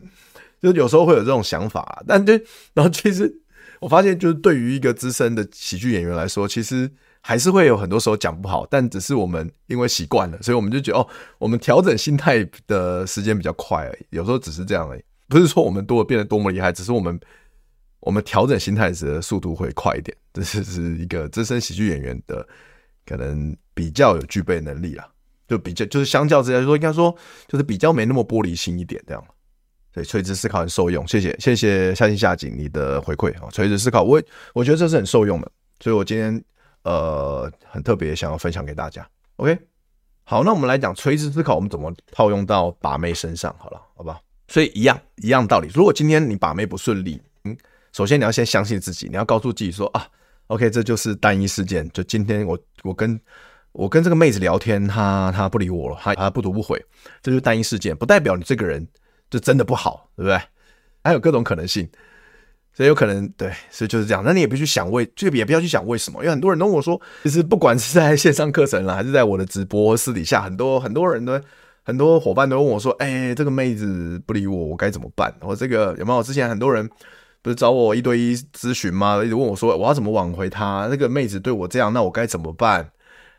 [0.60, 2.34] 就有时候会有这种想法，但就
[2.74, 3.32] 然后其实
[3.80, 6.90] 我发现，就是对于一个资深的喜剧演员来说，其实
[7.22, 11.06] 还是会有很多时候讲不好，但只是我们因为习惯了，所以我们就觉得哦，
[11.38, 14.06] 我们调整心态的时间比较快而已。
[14.10, 17.18] 有时候只是这样而已，不是说我们多变得多么厉害，只是我们
[18.00, 20.16] 我们调整心态时的速度会快一点。
[20.32, 22.46] 这是是一个资深喜剧演员的
[23.04, 25.08] 可能比较有具备能力啦，
[25.48, 27.14] 就比较就是相较之下说，应该说
[27.48, 29.24] 就是比较没那么玻璃心一点这样。
[29.92, 33.50] 对，垂直思考很受用，谢谢谢谢夏信夏景你的回馈啊！
[33.50, 34.22] 垂直思考，我
[34.54, 36.40] 我觉得这是很受用的，所以我今天
[36.84, 39.04] 呃很特别想要分享给大家。
[39.34, 39.58] OK，
[40.22, 43.52] 好，那我们来讲垂直思考，我们怎么套用到把妹身上？
[43.58, 44.22] 好了，好不好？
[44.46, 47.56] 所以一样一样道理，如果今天你把妹不顺利，嗯，
[47.92, 50.06] 首先你要先相信自己，你要告诉自己说啊
[50.46, 53.20] ，OK，这就是单一事件，就今天我我跟
[53.72, 56.82] 我跟这个妹子聊天，她她不理我了，她她不读不回，
[57.22, 58.86] 这就是单一事件，不代表你这个人。
[59.30, 60.36] 就真的不好，对不对？
[61.04, 61.88] 还有各种可能性，
[62.72, 64.24] 所以有可能对，所以就是这样。
[64.26, 71.40] 那你也不去想为，就也不要去想为什么，因为很多人都问我说，其实不管是在线上课程啦，还是在我的直播私底下，很多很多人都
[71.84, 76.20] 很多伙伴都问我说：“哎，这个妹子不理我，我该怎么办？”我这个有没有？
[76.24, 76.90] 之前很多人
[77.42, 79.22] 不是找我一对一咨询吗？
[79.24, 80.86] 一直问我说：“我要怎么挽回他？
[80.90, 82.92] 那个妹子对我这样，那我该怎么办？”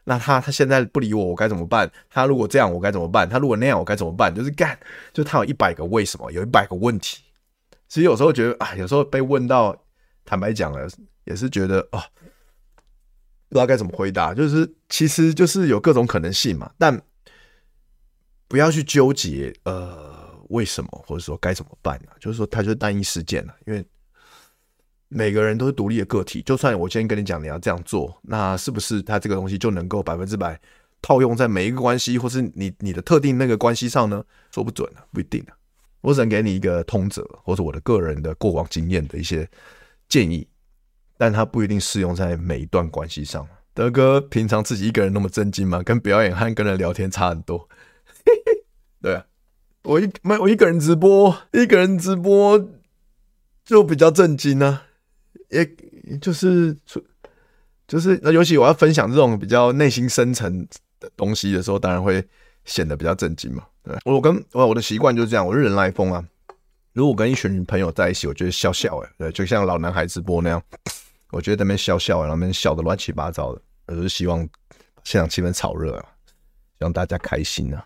[0.06, 1.90] 那他他现在不理我，我该怎么办？
[2.10, 3.30] 他如果这样，我该怎么办？
[3.30, 4.34] 他如果那样，我该怎么办？
[4.34, 4.76] 就是干，
[5.14, 7.22] 就他有一百个为什么，有一百个问题。
[7.88, 9.78] 其实有时候觉得啊，有时候被问到，
[10.26, 10.90] 坦白讲了，
[11.26, 12.04] 也是觉得啊，
[13.50, 14.34] 不知道该怎么回答。
[14.34, 17.00] 就是其实就是有各种可能性嘛，但
[18.48, 20.11] 不要去纠结呃
[20.52, 22.12] 为什么，或者说该怎么办呢？
[22.20, 23.86] 就是说，它就是单一事件了，因为。
[25.14, 30.58] 每个人都是独立的个体，就算我今天跟你讲你要这样做，那是不是他这个东西就能够百分之百
[31.02, 34.24] 套用在每一个关系，或是你你的特定那个关系上呢？
[34.54, 35.58] 说不准啊，不一定啊。
[36.00, 39.46] 我只能给你一个通则，或者我的个人的过往经验的一些
[40.08, 40.48] 建议，
[41.18, 43.46] 但它不一定适用在每一段关系上。
[43.74, 45.84] 德哥平常自己一个人那么震惊吗？
[45.84, 47.68] 跟表演和跟人聊天差很多。
[49.04, 49.26] 对啊，
[49.84, 52.70] 我一没我一个人直播，一个人直播
[53.66, 54.84] 就比较震惊、啊。
[55.50, 55.70] 也
[56.20, 56.78] 就是，
[57.88, 60.68] 就是那尤其我要分享这种比较内心深层
[61.00, 62.26] 的东西的时候，当然会
[62.64, 63.66] 显得比较震惊嘛。
[63.84, 66.24] 对，我跟我我的习惯就是这样，我是人来疯啊。
[66.94, 70.62] 如果跟一群朋友在一起，我觉得笑笑哎，对，就像老男孩直播那样，
[71.32, 74.40] 我觉得那边笑笑，然后那边笑的乱七八糟的，我就是希望
[75.04, 76.06] 现场气氛炒热啊，
[76.78, 77.86] 希望大家开心啊。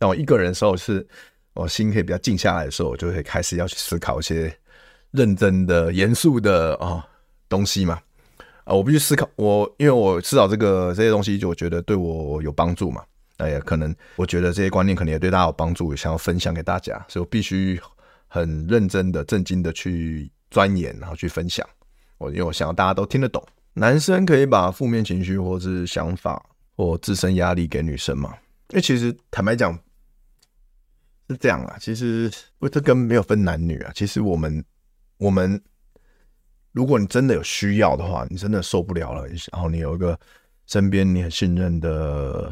[0.00, 1.06] 对，但我一个人的时候是，
[1.52, 4.52] 我心可以比较静下来的时候，我就会开始要去思考一些。
[5.12, 7.04] 认真的、严肃的啊、哦、
[7.48, 8.00] 东西嘛，
[8.62, 9.28] 啊，我必须思考。
[9.34, 13.02] 我因为我知道这个这些东西，就我觉得对我有帮助嘛。
[13.36, 17.80] 那也可能我觉得这些观念可能也对大家有帮助，想要分享给大家，所以我必须
[18.28, 21.68] 很认真的、正经的去钻研，然后去分享。
[22.18, 23.44] 我因为我想要大家都听得懂。
[23.72, 26.40] 男生可以把负面情绪或是想法
[26.76, 28.32] 或自身压力给女生嘛？
[28.68, 29.76] 因为其实坦白讲
[31.34, 31.76] 是这样啊。
[31.80, 33.92] 其实不，这跟没有分男女啊。
[33.94, 34.64] 其实我们。
[35.20, 35.62] 我们，
[36.72, 40.18] 如果你真的有需要的话，你真的受不了了，然后你有一个
[40.64, 42.50] 身边你很信任的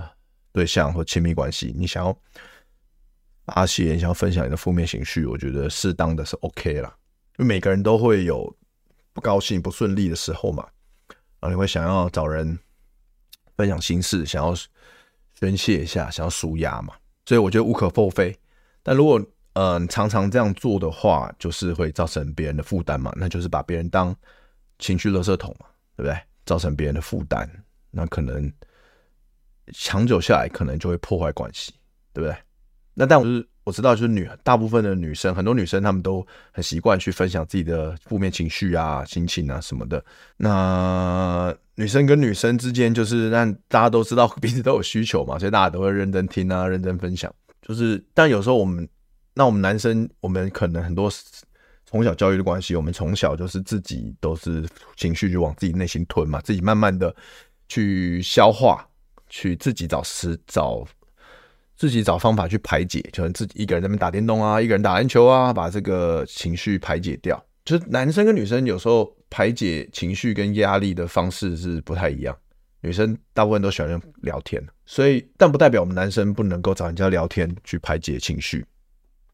[0.53, 2.15] 对象或亲密关系，你想要
[3.47, 6.95] 发泄，你想要分享你的负面情绪，我觉得适当的是 OK 啦。
[7.39, 8.55] 因为每个人都会有
[9.15, 10.69] 不高兴、不顺利的时候嘛，
[11.41, 12.59] 然后你会想要找人
[13.57, 14.55] 分享心事，想要
[15.41, 18.39] 宣泄一下，想要舒压嘛，所以我觉得无可厚非。
[18.89, 19.23] 但如果
[19.53, 24.17] 嗯，常常这样做的话，就是会造成别人的负担嘛，那就是把别人当
[24.79, 26.19] 情绪垃圾桶嘛，对不对？
[26.47, 27.47] 造成别人的负担，
[27.91, 28.51] 那可能
[29.75, 31.75] 长久下来，可能就会破坏关系，
[32.15, 32.35] 对不对？
[32.95, 40.03] 那但我就是我知道，就是女大部分的女生，很多女生她们都很习惯去分享自己的负面情绪啊、心情啊什么的。
[40.39, 47.33] 那女生跟女生之间，就是让大家都知道彼此都有需求嘛，所以大家都会认真听啊、认真分享。
[47.69, 48.89] 就是，但有时候我们。
[49.35, 51.09] 那我们男生，我们可能很多
[51.87, 57.15] 从小教育的关系，我们从小就是自己都是情绪就往自己内心吞嘛，自己慢慢的
[57.69, 58.85] 去消化，
[59.29, 60.85] 去自己找时找
[61.77, 67.41] 自己找方法去排解，就自己一个人在那边打电动啊，一个人打篮球啊，把这个情绪排解掉。
[67.65, 72.37] 就是男生跟女生有时候排解情绪跟压力的方式是不太一样，
[72.81, 78.65] 女生大部分都喜欢聊天，所以但不代表我们男生不能够找人家聊天去排解情绪。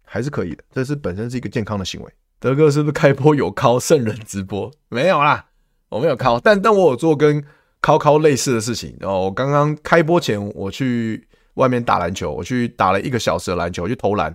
[0.06, 2.12] 还是可以的，这是本身是一个健康的行为。
[2.38, 4.70] 德哥是不是开播有靠圣人直播？
[4.88, 5.46] 没有啦，
[5.88, 7.42] 我没有靠，但但我有做跟
[7.80, 8.96] 靠靠类似的事情。
[9.00, 14.34] 然后我刚刚开播前，我去外面打篮球，我去打了一个小时的篮球，我去投篮。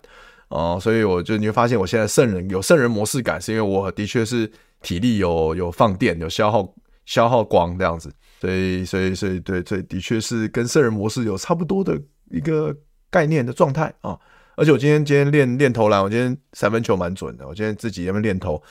[0.50, 6.74] 哦，所以我就你会发现，我现在圣人有圣人模式感，是因为我的确是体力有有放电，有消耗
[7.06, 8.12] 消耗光这样子。
[8.40, 12.00] 所以所以所以对，所以的确是跟圣人模式有差不多的
[12.32, 12.76] 一个
[13.10, 14.18] 概念的状态啊。
[14.56, 17.48] 而且我今天今天练练投篮，我今天三分球蛮准的。
[17.48, 18.62] 我今天自己在那练投。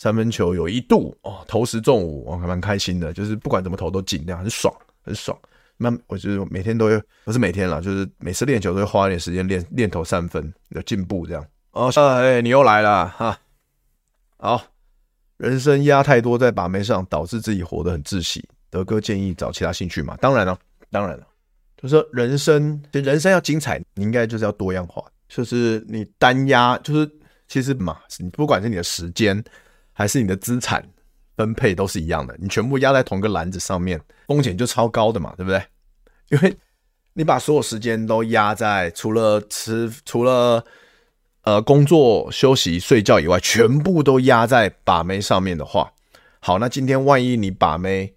[0.00, 3.12] 三分球有一度哦，投十中五，我还蛮开心的。
[3.12, 5.36] 就是不管怎么投都进，这样很爽，很爽。
[5.76, 11.44] 那我就是每天都有，不是每天啦，就是每次练球都会花一点时间练练投三分，有进步这样。
[11.72, 13.36] 哦，哎，你又来了哈。
[14.36, 14.62] 好，
[15.38, 18.48] 人生压太多在把妹上，导致自己活得很窒息。
[18.70, 20.16] 德哥建议找其他兴趣嘛？
[20.20, 20.58] 当然了，
[20.90, 21.26] 当然了，
[21.76, 25.02] 就是说人生，人生要精彩，你应该就是要多样化。
[25.28, 27.10] 就是你单压，就是
[27.46, 29.44] 其实嘛，你不管是你的时间。
[29.92, 30.80] 还是你的资产
[31.36, 35.60] 分配都是一样的，你全部压在同个篮子上面，风险就超高的嘛，对不对？
[36.30, 36.56] 因为
[37.14, 40.64] 你把所有时间都压在除了吃、除了
[41.42, 45.92] 呃工作、休息、睡觉以外，全部都压在把妹上面的话，
[46.38, 48.14] 好，那今天万一你把妹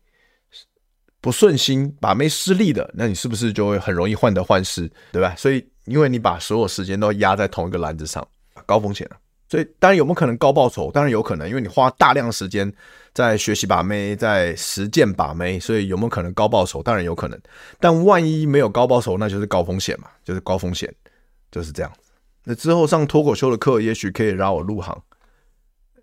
[1.22, 5.34] 不顺心，把妹失利的，那你是不是就会很容易患得患失，对吧？
[5.38, 8.28] 所以，因为你把所有时间都压在同一个篮子上，
[8.66, 9.18] 高风险了。
[9.48, 10.90] 所以当然有没有可能高报酬？
[10.92, 12.72] 当然有可能，因为你花大量时间
[13.14, 16.82] 在学习把妹，在实践把妹，所以有没有可能高报酬？
[16.82, 17.40] 当然有可能。
[17.80, 20.92] 但万一没有高报酬，那就是高风险嘛，就是高风险，
[21.52, 21.92] 就是这样。
[22.46, 24.98] 那之后上脱口秀的课，也许可以让我入行。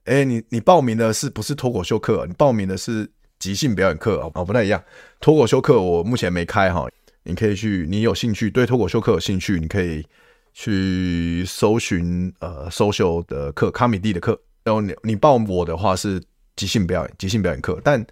[0.05, 2.27] 哎，你你报名的是不是脱口秀课？
[2.29, 4.83] 你报名的是即兴表演课哦，不太一样。
[5.21, 6.87] 脱口秀课我目前没开哈，
[7.25, 10.07] 你可以去，你有兴趣对脱口秀课有兴趣，你可以。
[10.55, 14.37] 去搜寻呃，social 的课，comedy 的课。
[14.65, 16.21] 然后你你报我的话是
[16.57, 17.81] 即兴表演，即兴表演课。
[17.85, 18.05] 但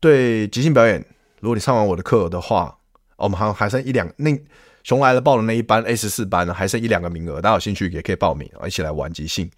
[0.00, 1.02] 对即兴表演，
[1.40, 2.76] 如果你上完我的课的话，
[3.16, 4.38] 我们还还剩一两那
[4.82, 9.50] 熊来了报的那一班 A 十四班呢，还剩一两个名额，大家有兴趣也可以报名，一起来玩即兴。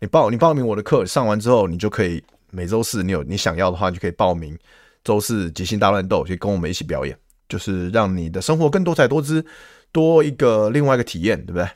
[0.00, 2.22] 你报你报名我的课，上完之后你就可以
[2.56, 4.58] 每周四你有你想要的话，你就可以报名
[5.04, 7.14] 周四即兴大乱斗，去跟我们一起表演，
[7.50, 9.44] 就是让你的生活更多彩多姿。
[9.92, 11.68] 多一个另外一个体验，对不对？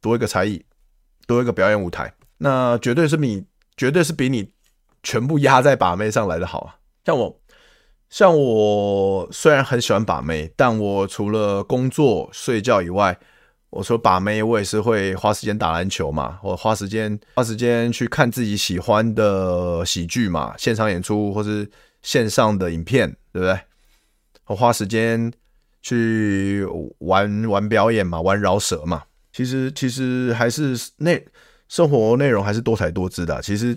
[0.00, 0.62] 多一个才艺，
[1.26, 3.44] 多一个表演舞台，那绝对是比
[3.76, 4.50] 绝对是比你
[5.02, 6.76] 全部压在把妹上来的好啊！
[7.04, 7.40] 像我，
[8.10, 13.18] 像我虽然很喜欢把妹，但我除了工作睡觉以外，
[13.72, 21.68] 我说把妹，我也是会花时间打篮球嘛，或花时间花时间去看自己喜欢的喜剧嘛，现场演出或是
[22.00, 23.58] 线上的影片，对不对？
[24.46, 25.32] 我花时间。
[25.84, 26.64] 去
[26.98, 31.26] 玩玩表演嘛，玩饶舌嘛，其实其实还是内
[31.66, 33.42] 生活内容还是多彩多姿的。
[33.42, 33.76] 其实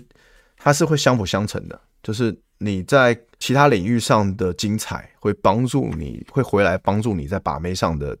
[0.56, 8.16] 它是会相辅相成的，就是你在其他领域上的精彩，会帮助你会回来帮助你在把妹上的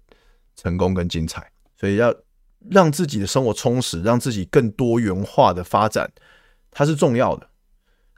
[0.56, 1.48] 成功跟精彩。
[1.78, 2.14] 所以要
[2.70, 6.10] 让自己的生活充实，让自己更多元化的发展，
[6.70, 7.46] 它是重要的。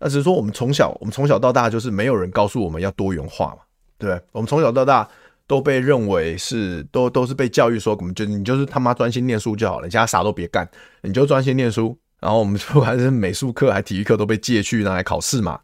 [0.01, 3.59] 那只是说我们从小我们从小到大就是没有人告诉我们要多元化嘛，
[3.99, 4.25] 对不对？
[4.33, 5.09] 我们从小到大。
[5.49, 10.68] 都被认为是都都是被教育说，我们就你就是他妈专心念书就好了，你其他啥都别干，
[11.01, 11.99] 你就专心念书。
[12.21, 15.59] 然后我们 不管是美术课还体育课都被借去拿来考试嘛，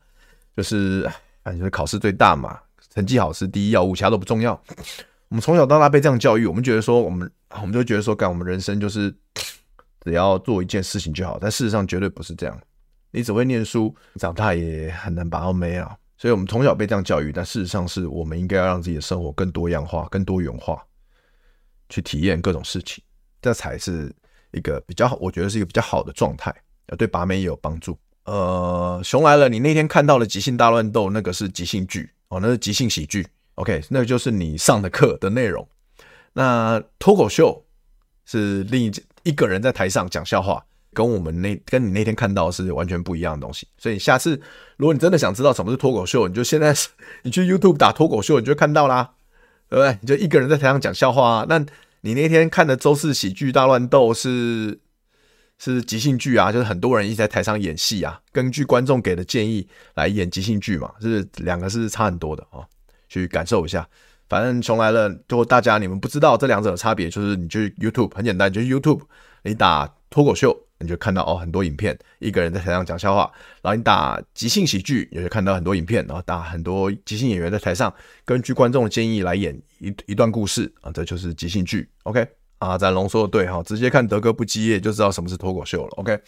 [0.56, 1.02] 就是
[1.42, 2.58] 反正就是考试最大嘛，
[2.94, 4.58] 成绩好是第一要务，其他都不重要。
[5.28, 9.14] 我们从小到大被这样教育，我们觉得说我们我们就觉得说，干我们人生就是
[10.04, 12.60] 只要做一件事情就好，但事实上绝对不是这样。
[13.10, 15.96] 你只会念书，长大也很难把到妹啊。
[16.16, 20.82] 所以，我们从小被这样教育，但事实上是我们应该要让自己的生活更多样化、更多元化，
[21.88, 23.02] 去体验各种事情，
[23.42, 24.12] 这才是
[24.52, 26.54] 一个比较好，我觉得是一个比较好的状态，
[26.86, 27.98] 呃，对把妹也有帮助。
[28.24, 35.68] 呃，熊来了，你那天看到了即兴大乱斗，那个是即兴剧哦，那是即兴喜剧，OK，那就是你上的课的内容。
[36.34, 37.64] 那脱口秀
[38.26, 38.92] 是另一
[39.24, 40.64] 一个人在台上讲笑话。
[40.92, 44.40] 跟我们那跟你那天看到是完全不一样的东西，所以下次
[44.76, 46.72] 如果你真的想知道什么是脱口秀，你就现在
[47.24, 49.10] 你去 YouTube 打脱口秀，你就看到啦，
[49.68, 49.98] 对不对？
[50.02, 51.46] 你就一个人在台上讲笑话啊。
[51.48, 51.58] 那
[52.02, 54.78] 你那天看的周四喜剧大乱斗是
[55.58, 59.66] 是即兴剧啊，就是很多人一直在台上演戏啊，根据观众给的建议
[59.96, 62.62] 来演即兴剧嘛，是两个是差很多的啊，
[63.08, 63.84] 去感受一下。
[64.28, 69.00] 反正熊来了，就大家你们不知道这两者的差别，就是你去 YouTube 很简单，就是 YouTube
[69.42, 70.58] 你打脱口秀。
[70.80, 73.30] 你就看到哦，很多影片，一个人在台上讲笑话，
[73.62, 77.94] 然后你打即兴喜剧，也就看到很多影片，然后打很多即兴演员在台上
[78.24, 81.88] 根据观众的建议来演一一段故事啊，这就是即兴剧。
[82.02, 82.26] OK，
[82.58, 85.90] 啊，展龙说的对哈，直接看德哥不基业就知道什么是脱口秀了。
[85.96, 86.18] OK，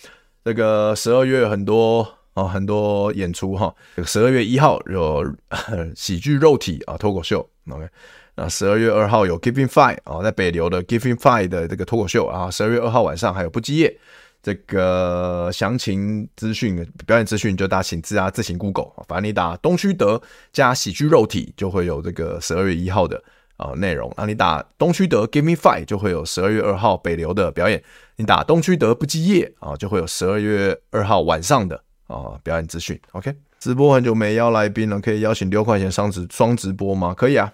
[0.43, 3.75] 这个十二月很多哦，很多演出哈。
[4.05, 5.25] 十二月一号有
[5.97, 7.89] 喜剧肉体啊脱口秀，OK。
[8.35, 12.51] 那十二月二号有 Giving Five 啊，在北流的 Giving Five 的这个脱口秀啊。
[12.51, 13.99] 十二月二号晚上还有不羁夜，
[14.43, 20.21] 这个详情资讯、表演资讯就大家请自啊自行 Google，反正你打东区德
[20.53, 23.25] 加喜剧肉体就会有这个十二月一号的
[23.57, 24.13] 啊内容。
[24.19, 27.83] 那你打东区德 Giving Five 就会有十二月二号北流的表演。
[28.17, 33.01] 你打东区德不羁夜啊，就会有十二月二号晚上的啊表演资讯。
[33.13, 37.15] OK，直播很久没邀来宾了，可以邀请六块钱上直双直播吗？
[37.15, 37.53] 可以啊。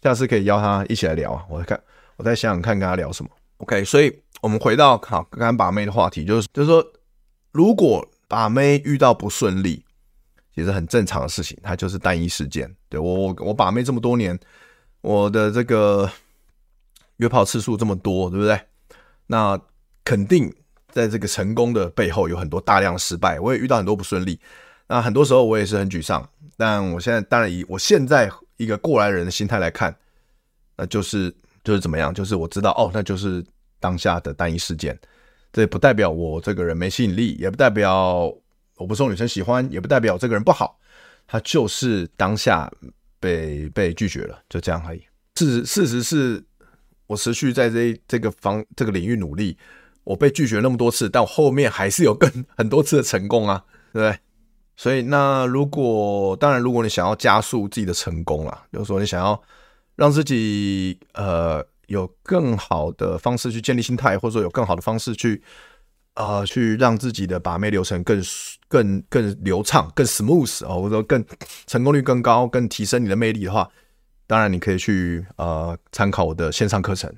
[0.00, 1.44] 下次可以邀他一起来聊啊！
[1.50, 1.82] 我再看，
[2.16, 3.30] 我再想想看，跟他聊什么。
[3.56, 6.86] OK，所以我们回到好刚刚把妹的话题，就是就是说，
[7.50, 9.84] 如果把妹遇到不顺利，
[10.54, 12.72] 其实很正常的事情，它就是单一事件。
[12.88, 14.38] 对我我我把妹这么多年，
[15.00, 16.08] 我的这个
[17.16, 18.60] 约炮次数这么多，对不对？
[19.26, 19.60] 那
[20.04, 20.54] 肯定
[20.98, 24.38] 在这个成功的背后有很多大量的失败，我也遇到很多不顺利。
[24.88, 28.30] 那很多时候我也是很沮丧，但我现在当然以我现在。
[28.58, 29.96] 一个过来人的心态来看，
[30.76, 31.32] 那就是
[31.62, 32.12] 就是怎么样？
[32.12, 33.40] 就是我知道哦，那就是
[33.78, 34.98] 当下的单一事件。
[35.52, 38.34] 这不代表我这个人没吸引力，也不代表
[38.74, 40.76] 我不受女生喜欢，也不代表这个人不好。
[41.28, 42.68] 他就是当下
[43.20, 45.02] 被被拒绝了，就这样而已。
[45.36, 46.44] 事实事实是
[47.06, 49.56] 我持续在这这个方这个领域努力，
[50.08, 54.18] 我被拒绝那么多次，但我后面还是有更很多次的成功啊，对不对？
[54.74, 59.38] 所以，那如果当然，如果你想要加速自己的成功啦，比如说你想要
[59.96, 65.42] 让自己呃有更好的方式去建立心态，或者说有更好的方式去
[66.14, 68.22] 呃去让自己的把妹流程更
[68.66, 71.22] 更更流畅、更 smooth 啊，或者说更
[71.66, 73.68] 成功率更高、更提升你的魅力的话，
[74.26, 77.12] 当然你可以去呃参考我的线上课程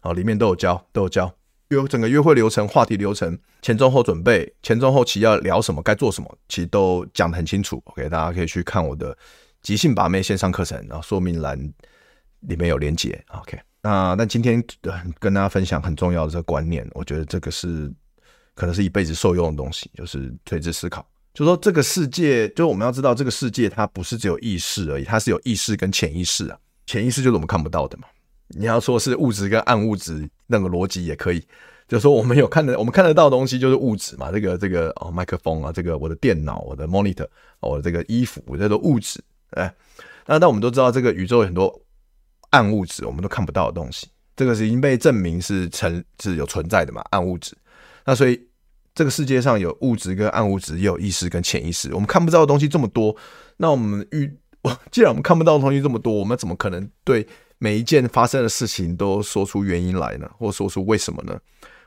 [0.00, 1.32] 啊，里面都有教，都有教。
[1.68, 7.82] 有整个约会流程、话题流程、前中后准备、前中后期要聊什么、该做什么，其实都讲得很清楚。
[7.86, 9.16] OK，大家可以去看我的
[9.62, 11.58] 即兴把妹线上课程，然后说明栏
[12.40, 13.20] 里面有连接。
[13.28, 14.62] OK，那那今天
[15.18, 17.92] 跟大家分享很重要的这个观念，我觉得这个是
[18.54, 21.04] 可能是一辈子受用的东西，就是垂直思考。
[21.34, 26.58] 就说这个世界，就我们要知道这个世界它不是只有意识而已，它是有意识跟潜意识啊。
[26.86, 28.06] 潜意识就是我们看不到的嘛。
[28.48, 31.40] 你要说是物质跟暗物质那个逻辑也可以，
[31.88, 34.30] 就是说我们有看的，我们看得到的东西就是物质嘛。
[34.32, 37.26] 这个这个哦，麦克风啊，这个我的电脑，我的 monitor，
[37.60, 39.22] 我的这个衣服，这些都物质。
[39.50, 39.72] 哎，
[40.26, 41.80] 那但我们都知道，这个宇宙有很多
[42.50, 44.08] 暗物质，我们都看不到的东西。
[44.34, 47.56] 这个是已经被证明是成是有存在的嘛，暗物质。
[48.04, 48.40] 那所以
[48.94, 51.92] 这个世界上有物质跟暗物质，也有意识跟潜意识。
[51.94, 53.16] 我们看不到的东西这么多，
[53.56, 54.36] 那我们遇，
[54.90, 57.26] 既然我们看不到的东西这么多，我们怎么可能对？
[57.58, 61.38] 每一件发生的事情都说出原因来呢，或说出为什么呢？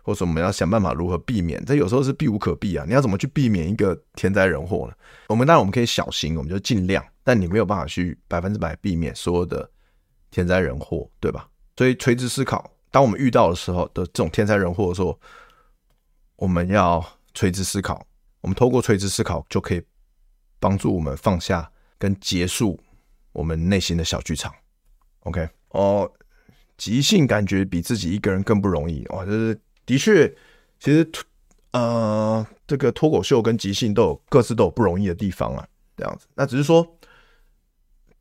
[0.02, 1.64] 或者我们要想办法如何避免？
[1.66, 2.84] 这有时候是避无可避啊！
[2.88, 4.94] 你要怎么去避免一个天灾人祸呢？
[5.28, 9.70] 我们当然我们可以小心，我们就尽量，但你没有办法去百分之百避免所有的
[10.32, 11.48] 天灾人祸，对吧？
[11.78, 15.20] 所以垂直思考，当我们遇到的时候的这种天灾人祸的时候，
[16.38, 17.06] 我们要
[17.36, 18.04] 垂直思考。
[18.42, 19.84] 我们透过垂直思考，就可以
[20.60, 22.80] 帮助我们放下跟结束
[23.34, 24.52] 我们内心的小剧场。
[25.22, 25.48] OK。
[25.70, 26.12] 哦，
[26.78, 29.26] 即兴感觉比自己一个人更不容易哦。
[29.26, 30.28] 就是的确，
[30.80, 31.10] 其实
[31.72, 35.68] 呃，这个脱口秀跟即兴都有各自都有不容易的地方啊。
[35.96, 36.98] 这样子，那只是说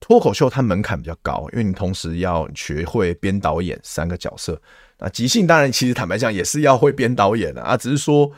[0.01, 4.61] 脱口秀它门槛比较高，因为你同时要学会编导演三个角色。
[4.99, 8.30] 那即兴当然，其实坦白讲也是要会编导演的啊，只是说，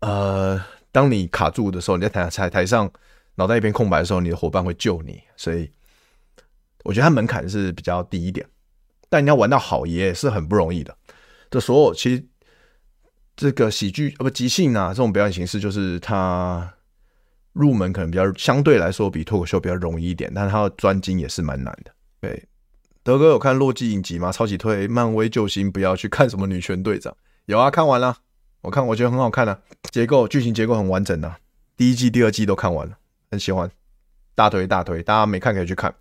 [0.00, 0.60] 呃，
[0.90, 2.90] 当你卡住的时候，你在台台台上
[3.36, 5.70] 脑袋一片空白的时候，你的伙伴会救你，所以。
[6.84, 8.46] 我觉得它门槛是比较低一点，
[9.08, 10.96] 但你要玩到好也是很不容易的。
[11.50, 12.24] 这所有其实
[13.36, 16.74] 这个喜剧呃不即兴啊这种表演形式，就是它
[17.52, 21.90] 入门可能比较相对来说比脱口秀比较容易一点，但是它的专精也是蛮难的。
[22.20, 22.46] 对，
[23.02, 24.30] 德哥有看洛基影集吗？
[24.30, 27.16] 超级推，漫威救星不要去看什么女权队长。
[27.46, 28.16] 有啊，看完了，
[28.62, 29.58] 我看我觉得很好看啊，
[29.90, 31.38] 结构剧情结构很完整啊，
[31.76, 32.98] 第一季第二季都看完了，
[33.30, 33.70] 很喜欢，
[34.34, 35.94] 大推大推，大家没看可以去看。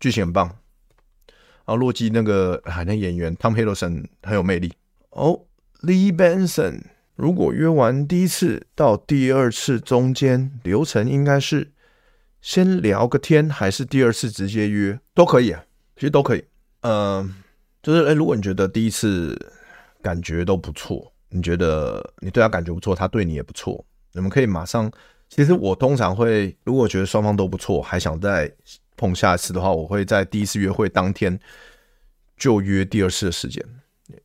[0.00, 4.72] 剧情很棒，然后洛基那个海那演员汤姆·希德森很有魅力
[5.10, 5.44] 哦。
[5.82, 6.82] Lee Benson，
[7.16, 11.72] 如果约完第一次到第二次中间流程应该是
[12.40, 15.64] 先聊个天，还是第二次直接约都可以啊？
[15.94, 16.44] 其实都可以。
[16.82, 17.34] 嗯、
[17.82, 19.36] 就是哎，如果你觉得第一次
[20.00, 24.90] 感觉都不错，你觉得你对他感觉不错，他对你也不错，你们可以马上。
[25.28, 28.50] 其实我通常会，如果觉得双方都不错，还想再。
[28.98, 31.38] 碰下一次的话，我会在第一次约会当天
[32.36, 33.64] 就约第二次的时间。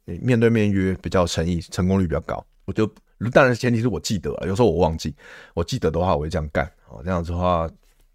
[0.05, 2.45] 面对面约比较诚意，成功率比较高。
[2.65, 2.89] 我就
[3.32, 5.15] 当然前提是我记得，有时候我忘记，
[5.53, 7.01] 我记得的话我会这样干哦。
[7.03, 7.69] 这样子的话，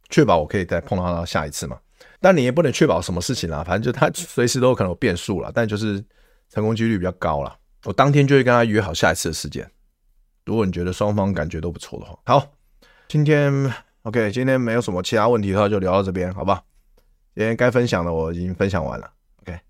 [0.08, 1.78] 确保我可以再碰到他下一次嘛。
[2.20, 6.02] 但你也不能确保什么事情啦，反正就 他随时都有可能有变数了，但就是
[6.48, 7.56] 成功几率比较高了。
[7.84, 9.70] 我当天就会跟他约好下一次的时间。
[10.46, 12.52] 如果你觉得双方感觉都不错的话，好，
[13.08, 13.52] 今天
[14.08, 16.62] OK，今天没有什么其他问题的话，就聊到这边，好吧？
[17.36, 19.10] 今天该分享的我已经分享完了
[19.42, 19.60] ，OK。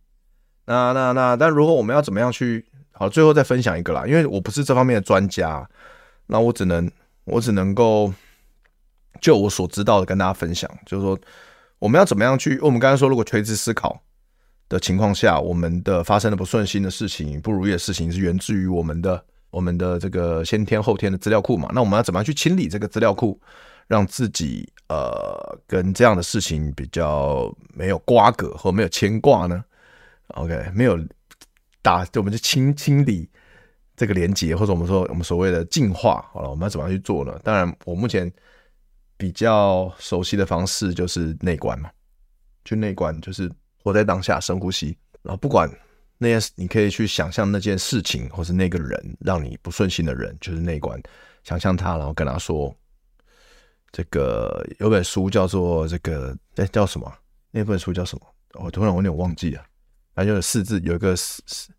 [0.65, 5.69] 那那那，但如果我们要怎么样去好，最后再分享一个啦，因为我不是这方面的专家，
[6.29, 6.89] 那我只能
[7.25, 8.15] 我只能够
[9.21, 11.19] 就我所知道的跟大家分享，就是说
[11.81, 14.01] 我们要怎么样去，我们刚才说，如果垂直思考
[14.69, 19.25] 的情况下，我们的发生的不顺心的事情、不如意的事情，是源自于我们的。
[19.51, 23.41] 我们的这个先天后天的资料库嘛，那我们要怎么样去清理这个资料库，
[23.89, 29.65] 让自己呃跟这样的事情比较没有瓜葛或没有牵挂呢
[30.29, 30.97] ？OK，没有
[31.83, 33.29] 打，我们就清清理
[33.97, 37.37] 这个连接，或者我们说我们所谓的净化，好了，我们要怎么样去做呢？
[37.43, 38.33] 当然，我目前
[39.17, 41.91] 比较熟悉的方式就是内观嘛，
[42.65, 43.51] 就内观，就是
[43.83, 45.69] 活在当下，深呼吸，然后不管。
[46.21, 51.01] 那件事，你可以去想象那件事情，或是那个人让你不顺心的人，就是内观，
[51.45, 52.75] 想象他，然后跟他说
[53.91, 57.13] ：“这个有本书叫做这个，哎，叫什么？
[57.51, 58.27] 那本书叫什么？
[58.55, 59.65] 我突然有点忘记了。
[60.15, 61.71] 反正就是四字，有一个四四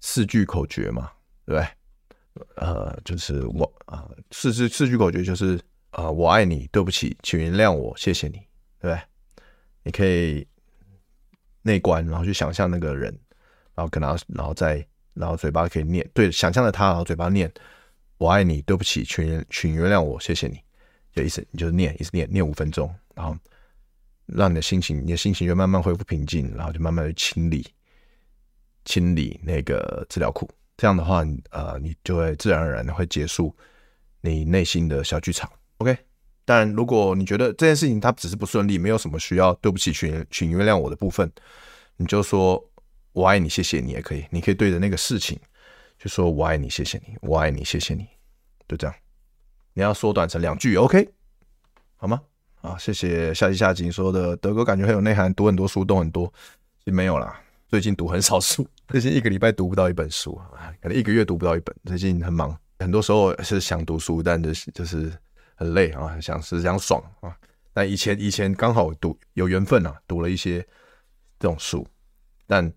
[0.00, 1.10] 四句口诀嘛，
[1.44, 1.68] 对不对？
[2.56, 5.60] 呃，就是我啊，四字四句口诀就是
[5.90, 8.38] 啊，我爱你，对不起，请原谅我，谢谢你，
[8.80, 9.00] 对不对？
[9.82, 10.46] 你可以
[11.62, 13.16] 内观，然后去想象那个人。”
[13.74, 17.50] 然后跟他，然后再，然后嘴巴可以念，对，想象着他，然后嘴巴念
[18.18, 20.60] “我爱你，对不起，请请原谅我，谢谢你”，
[21.12, 23.36] 就意思，你就念，一直念，念五分钟，然后
[24.26, 27.66] 让你的心情，你的心情就慢慢恢复平静，然后就慢慢的清理，
[28.84, 30.48] 清理那个资料库。
[30.76, 33.54] 这样的话，呃，你就会自然而然的会结束
[34.20, 35.50] 你内心的小剧场。
[35.78, 35.96] OK，
[36.44, 41.30] 但如果你觉得这件事情它只是不顺利，没有什么需要对不起，请请原谅我的部分，
[41.96, 42.68] 你就说。
[43.14, 44.24] 我爱你，谢谢你也可以。
[44.30, 45.38] 你可以对着那个事情
[45.98, 48.06] 就说“我爱你，谢谢你，我爱你，谢谢你”，
[48.66, 49.01] 就这样。
[49.74, 51.08] 你要缩短成两句，OK，
[51.96, 52.20] 好吗？
[52.60, 56.32] 啊，谢谢夏季夏景说的德哥，感觉很有内涵，读很多书，懂很多。
[56.78, 60.40] 其实没有啦，最近读很少书， 最近一个礼拜读不到一本书，
[60.80, 61.74] 可能一个月读不到一本。
[61.84, 65.12] 最近很忙，很多时候是想读书，但就是就是
[65.54, 67.36] 很累啊，想是想爽啊。
[67.72, 70.60] 但以前以前刚好读有缘分啊，读了一些
[71.38, 71.86] 这种书，
[72.46, 72.72] 但。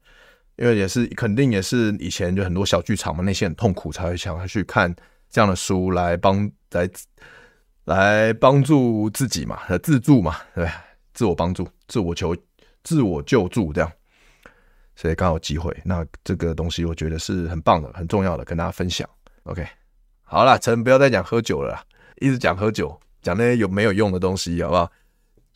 [0.58, 4.96] 因为也是肯定也是以前就很多小剧场嘛，那些很痛苦才会想要去看
[5.36, 6.89] 这样的书来帮来
[7.83, 10.65] 来帮助自己嘛，自助嘛，对，
[11.13, 12.33] 自我帮助、自我求、
[12.86, 13.91] 自我救助这样，
[14.95, 19.05] 所以刚好机会，那这个东西我觉得是很棒的、很重要的，跟大家分享。
[19.43, 19.67] OK，
[20.23, 21.83] 好了，陈不要再讲喝酒了啦，
[22.21, 24.89] 一直讲喝酒，讲那些有没有用的东西，好不好？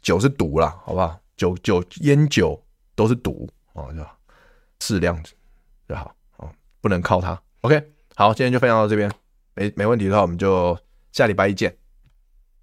[0.02, 1.18] 酒是毒啦，好不好？
[1.38, 2.62] 酒酒烟酒
[2.96, 4.06] 都是毒哦，就？
[4.82, 5.18] 适量
[5.88, 6.52] 就好，哦，
[6.82, 7.42] 不能靠它。
[7.62, 7.82] OK，
[8.16, 9.10] 好，今天就分享到这边，
[9.60, 10.78] 没没问题的话，我们就
[11.12, 11.76] 下礼拜一见。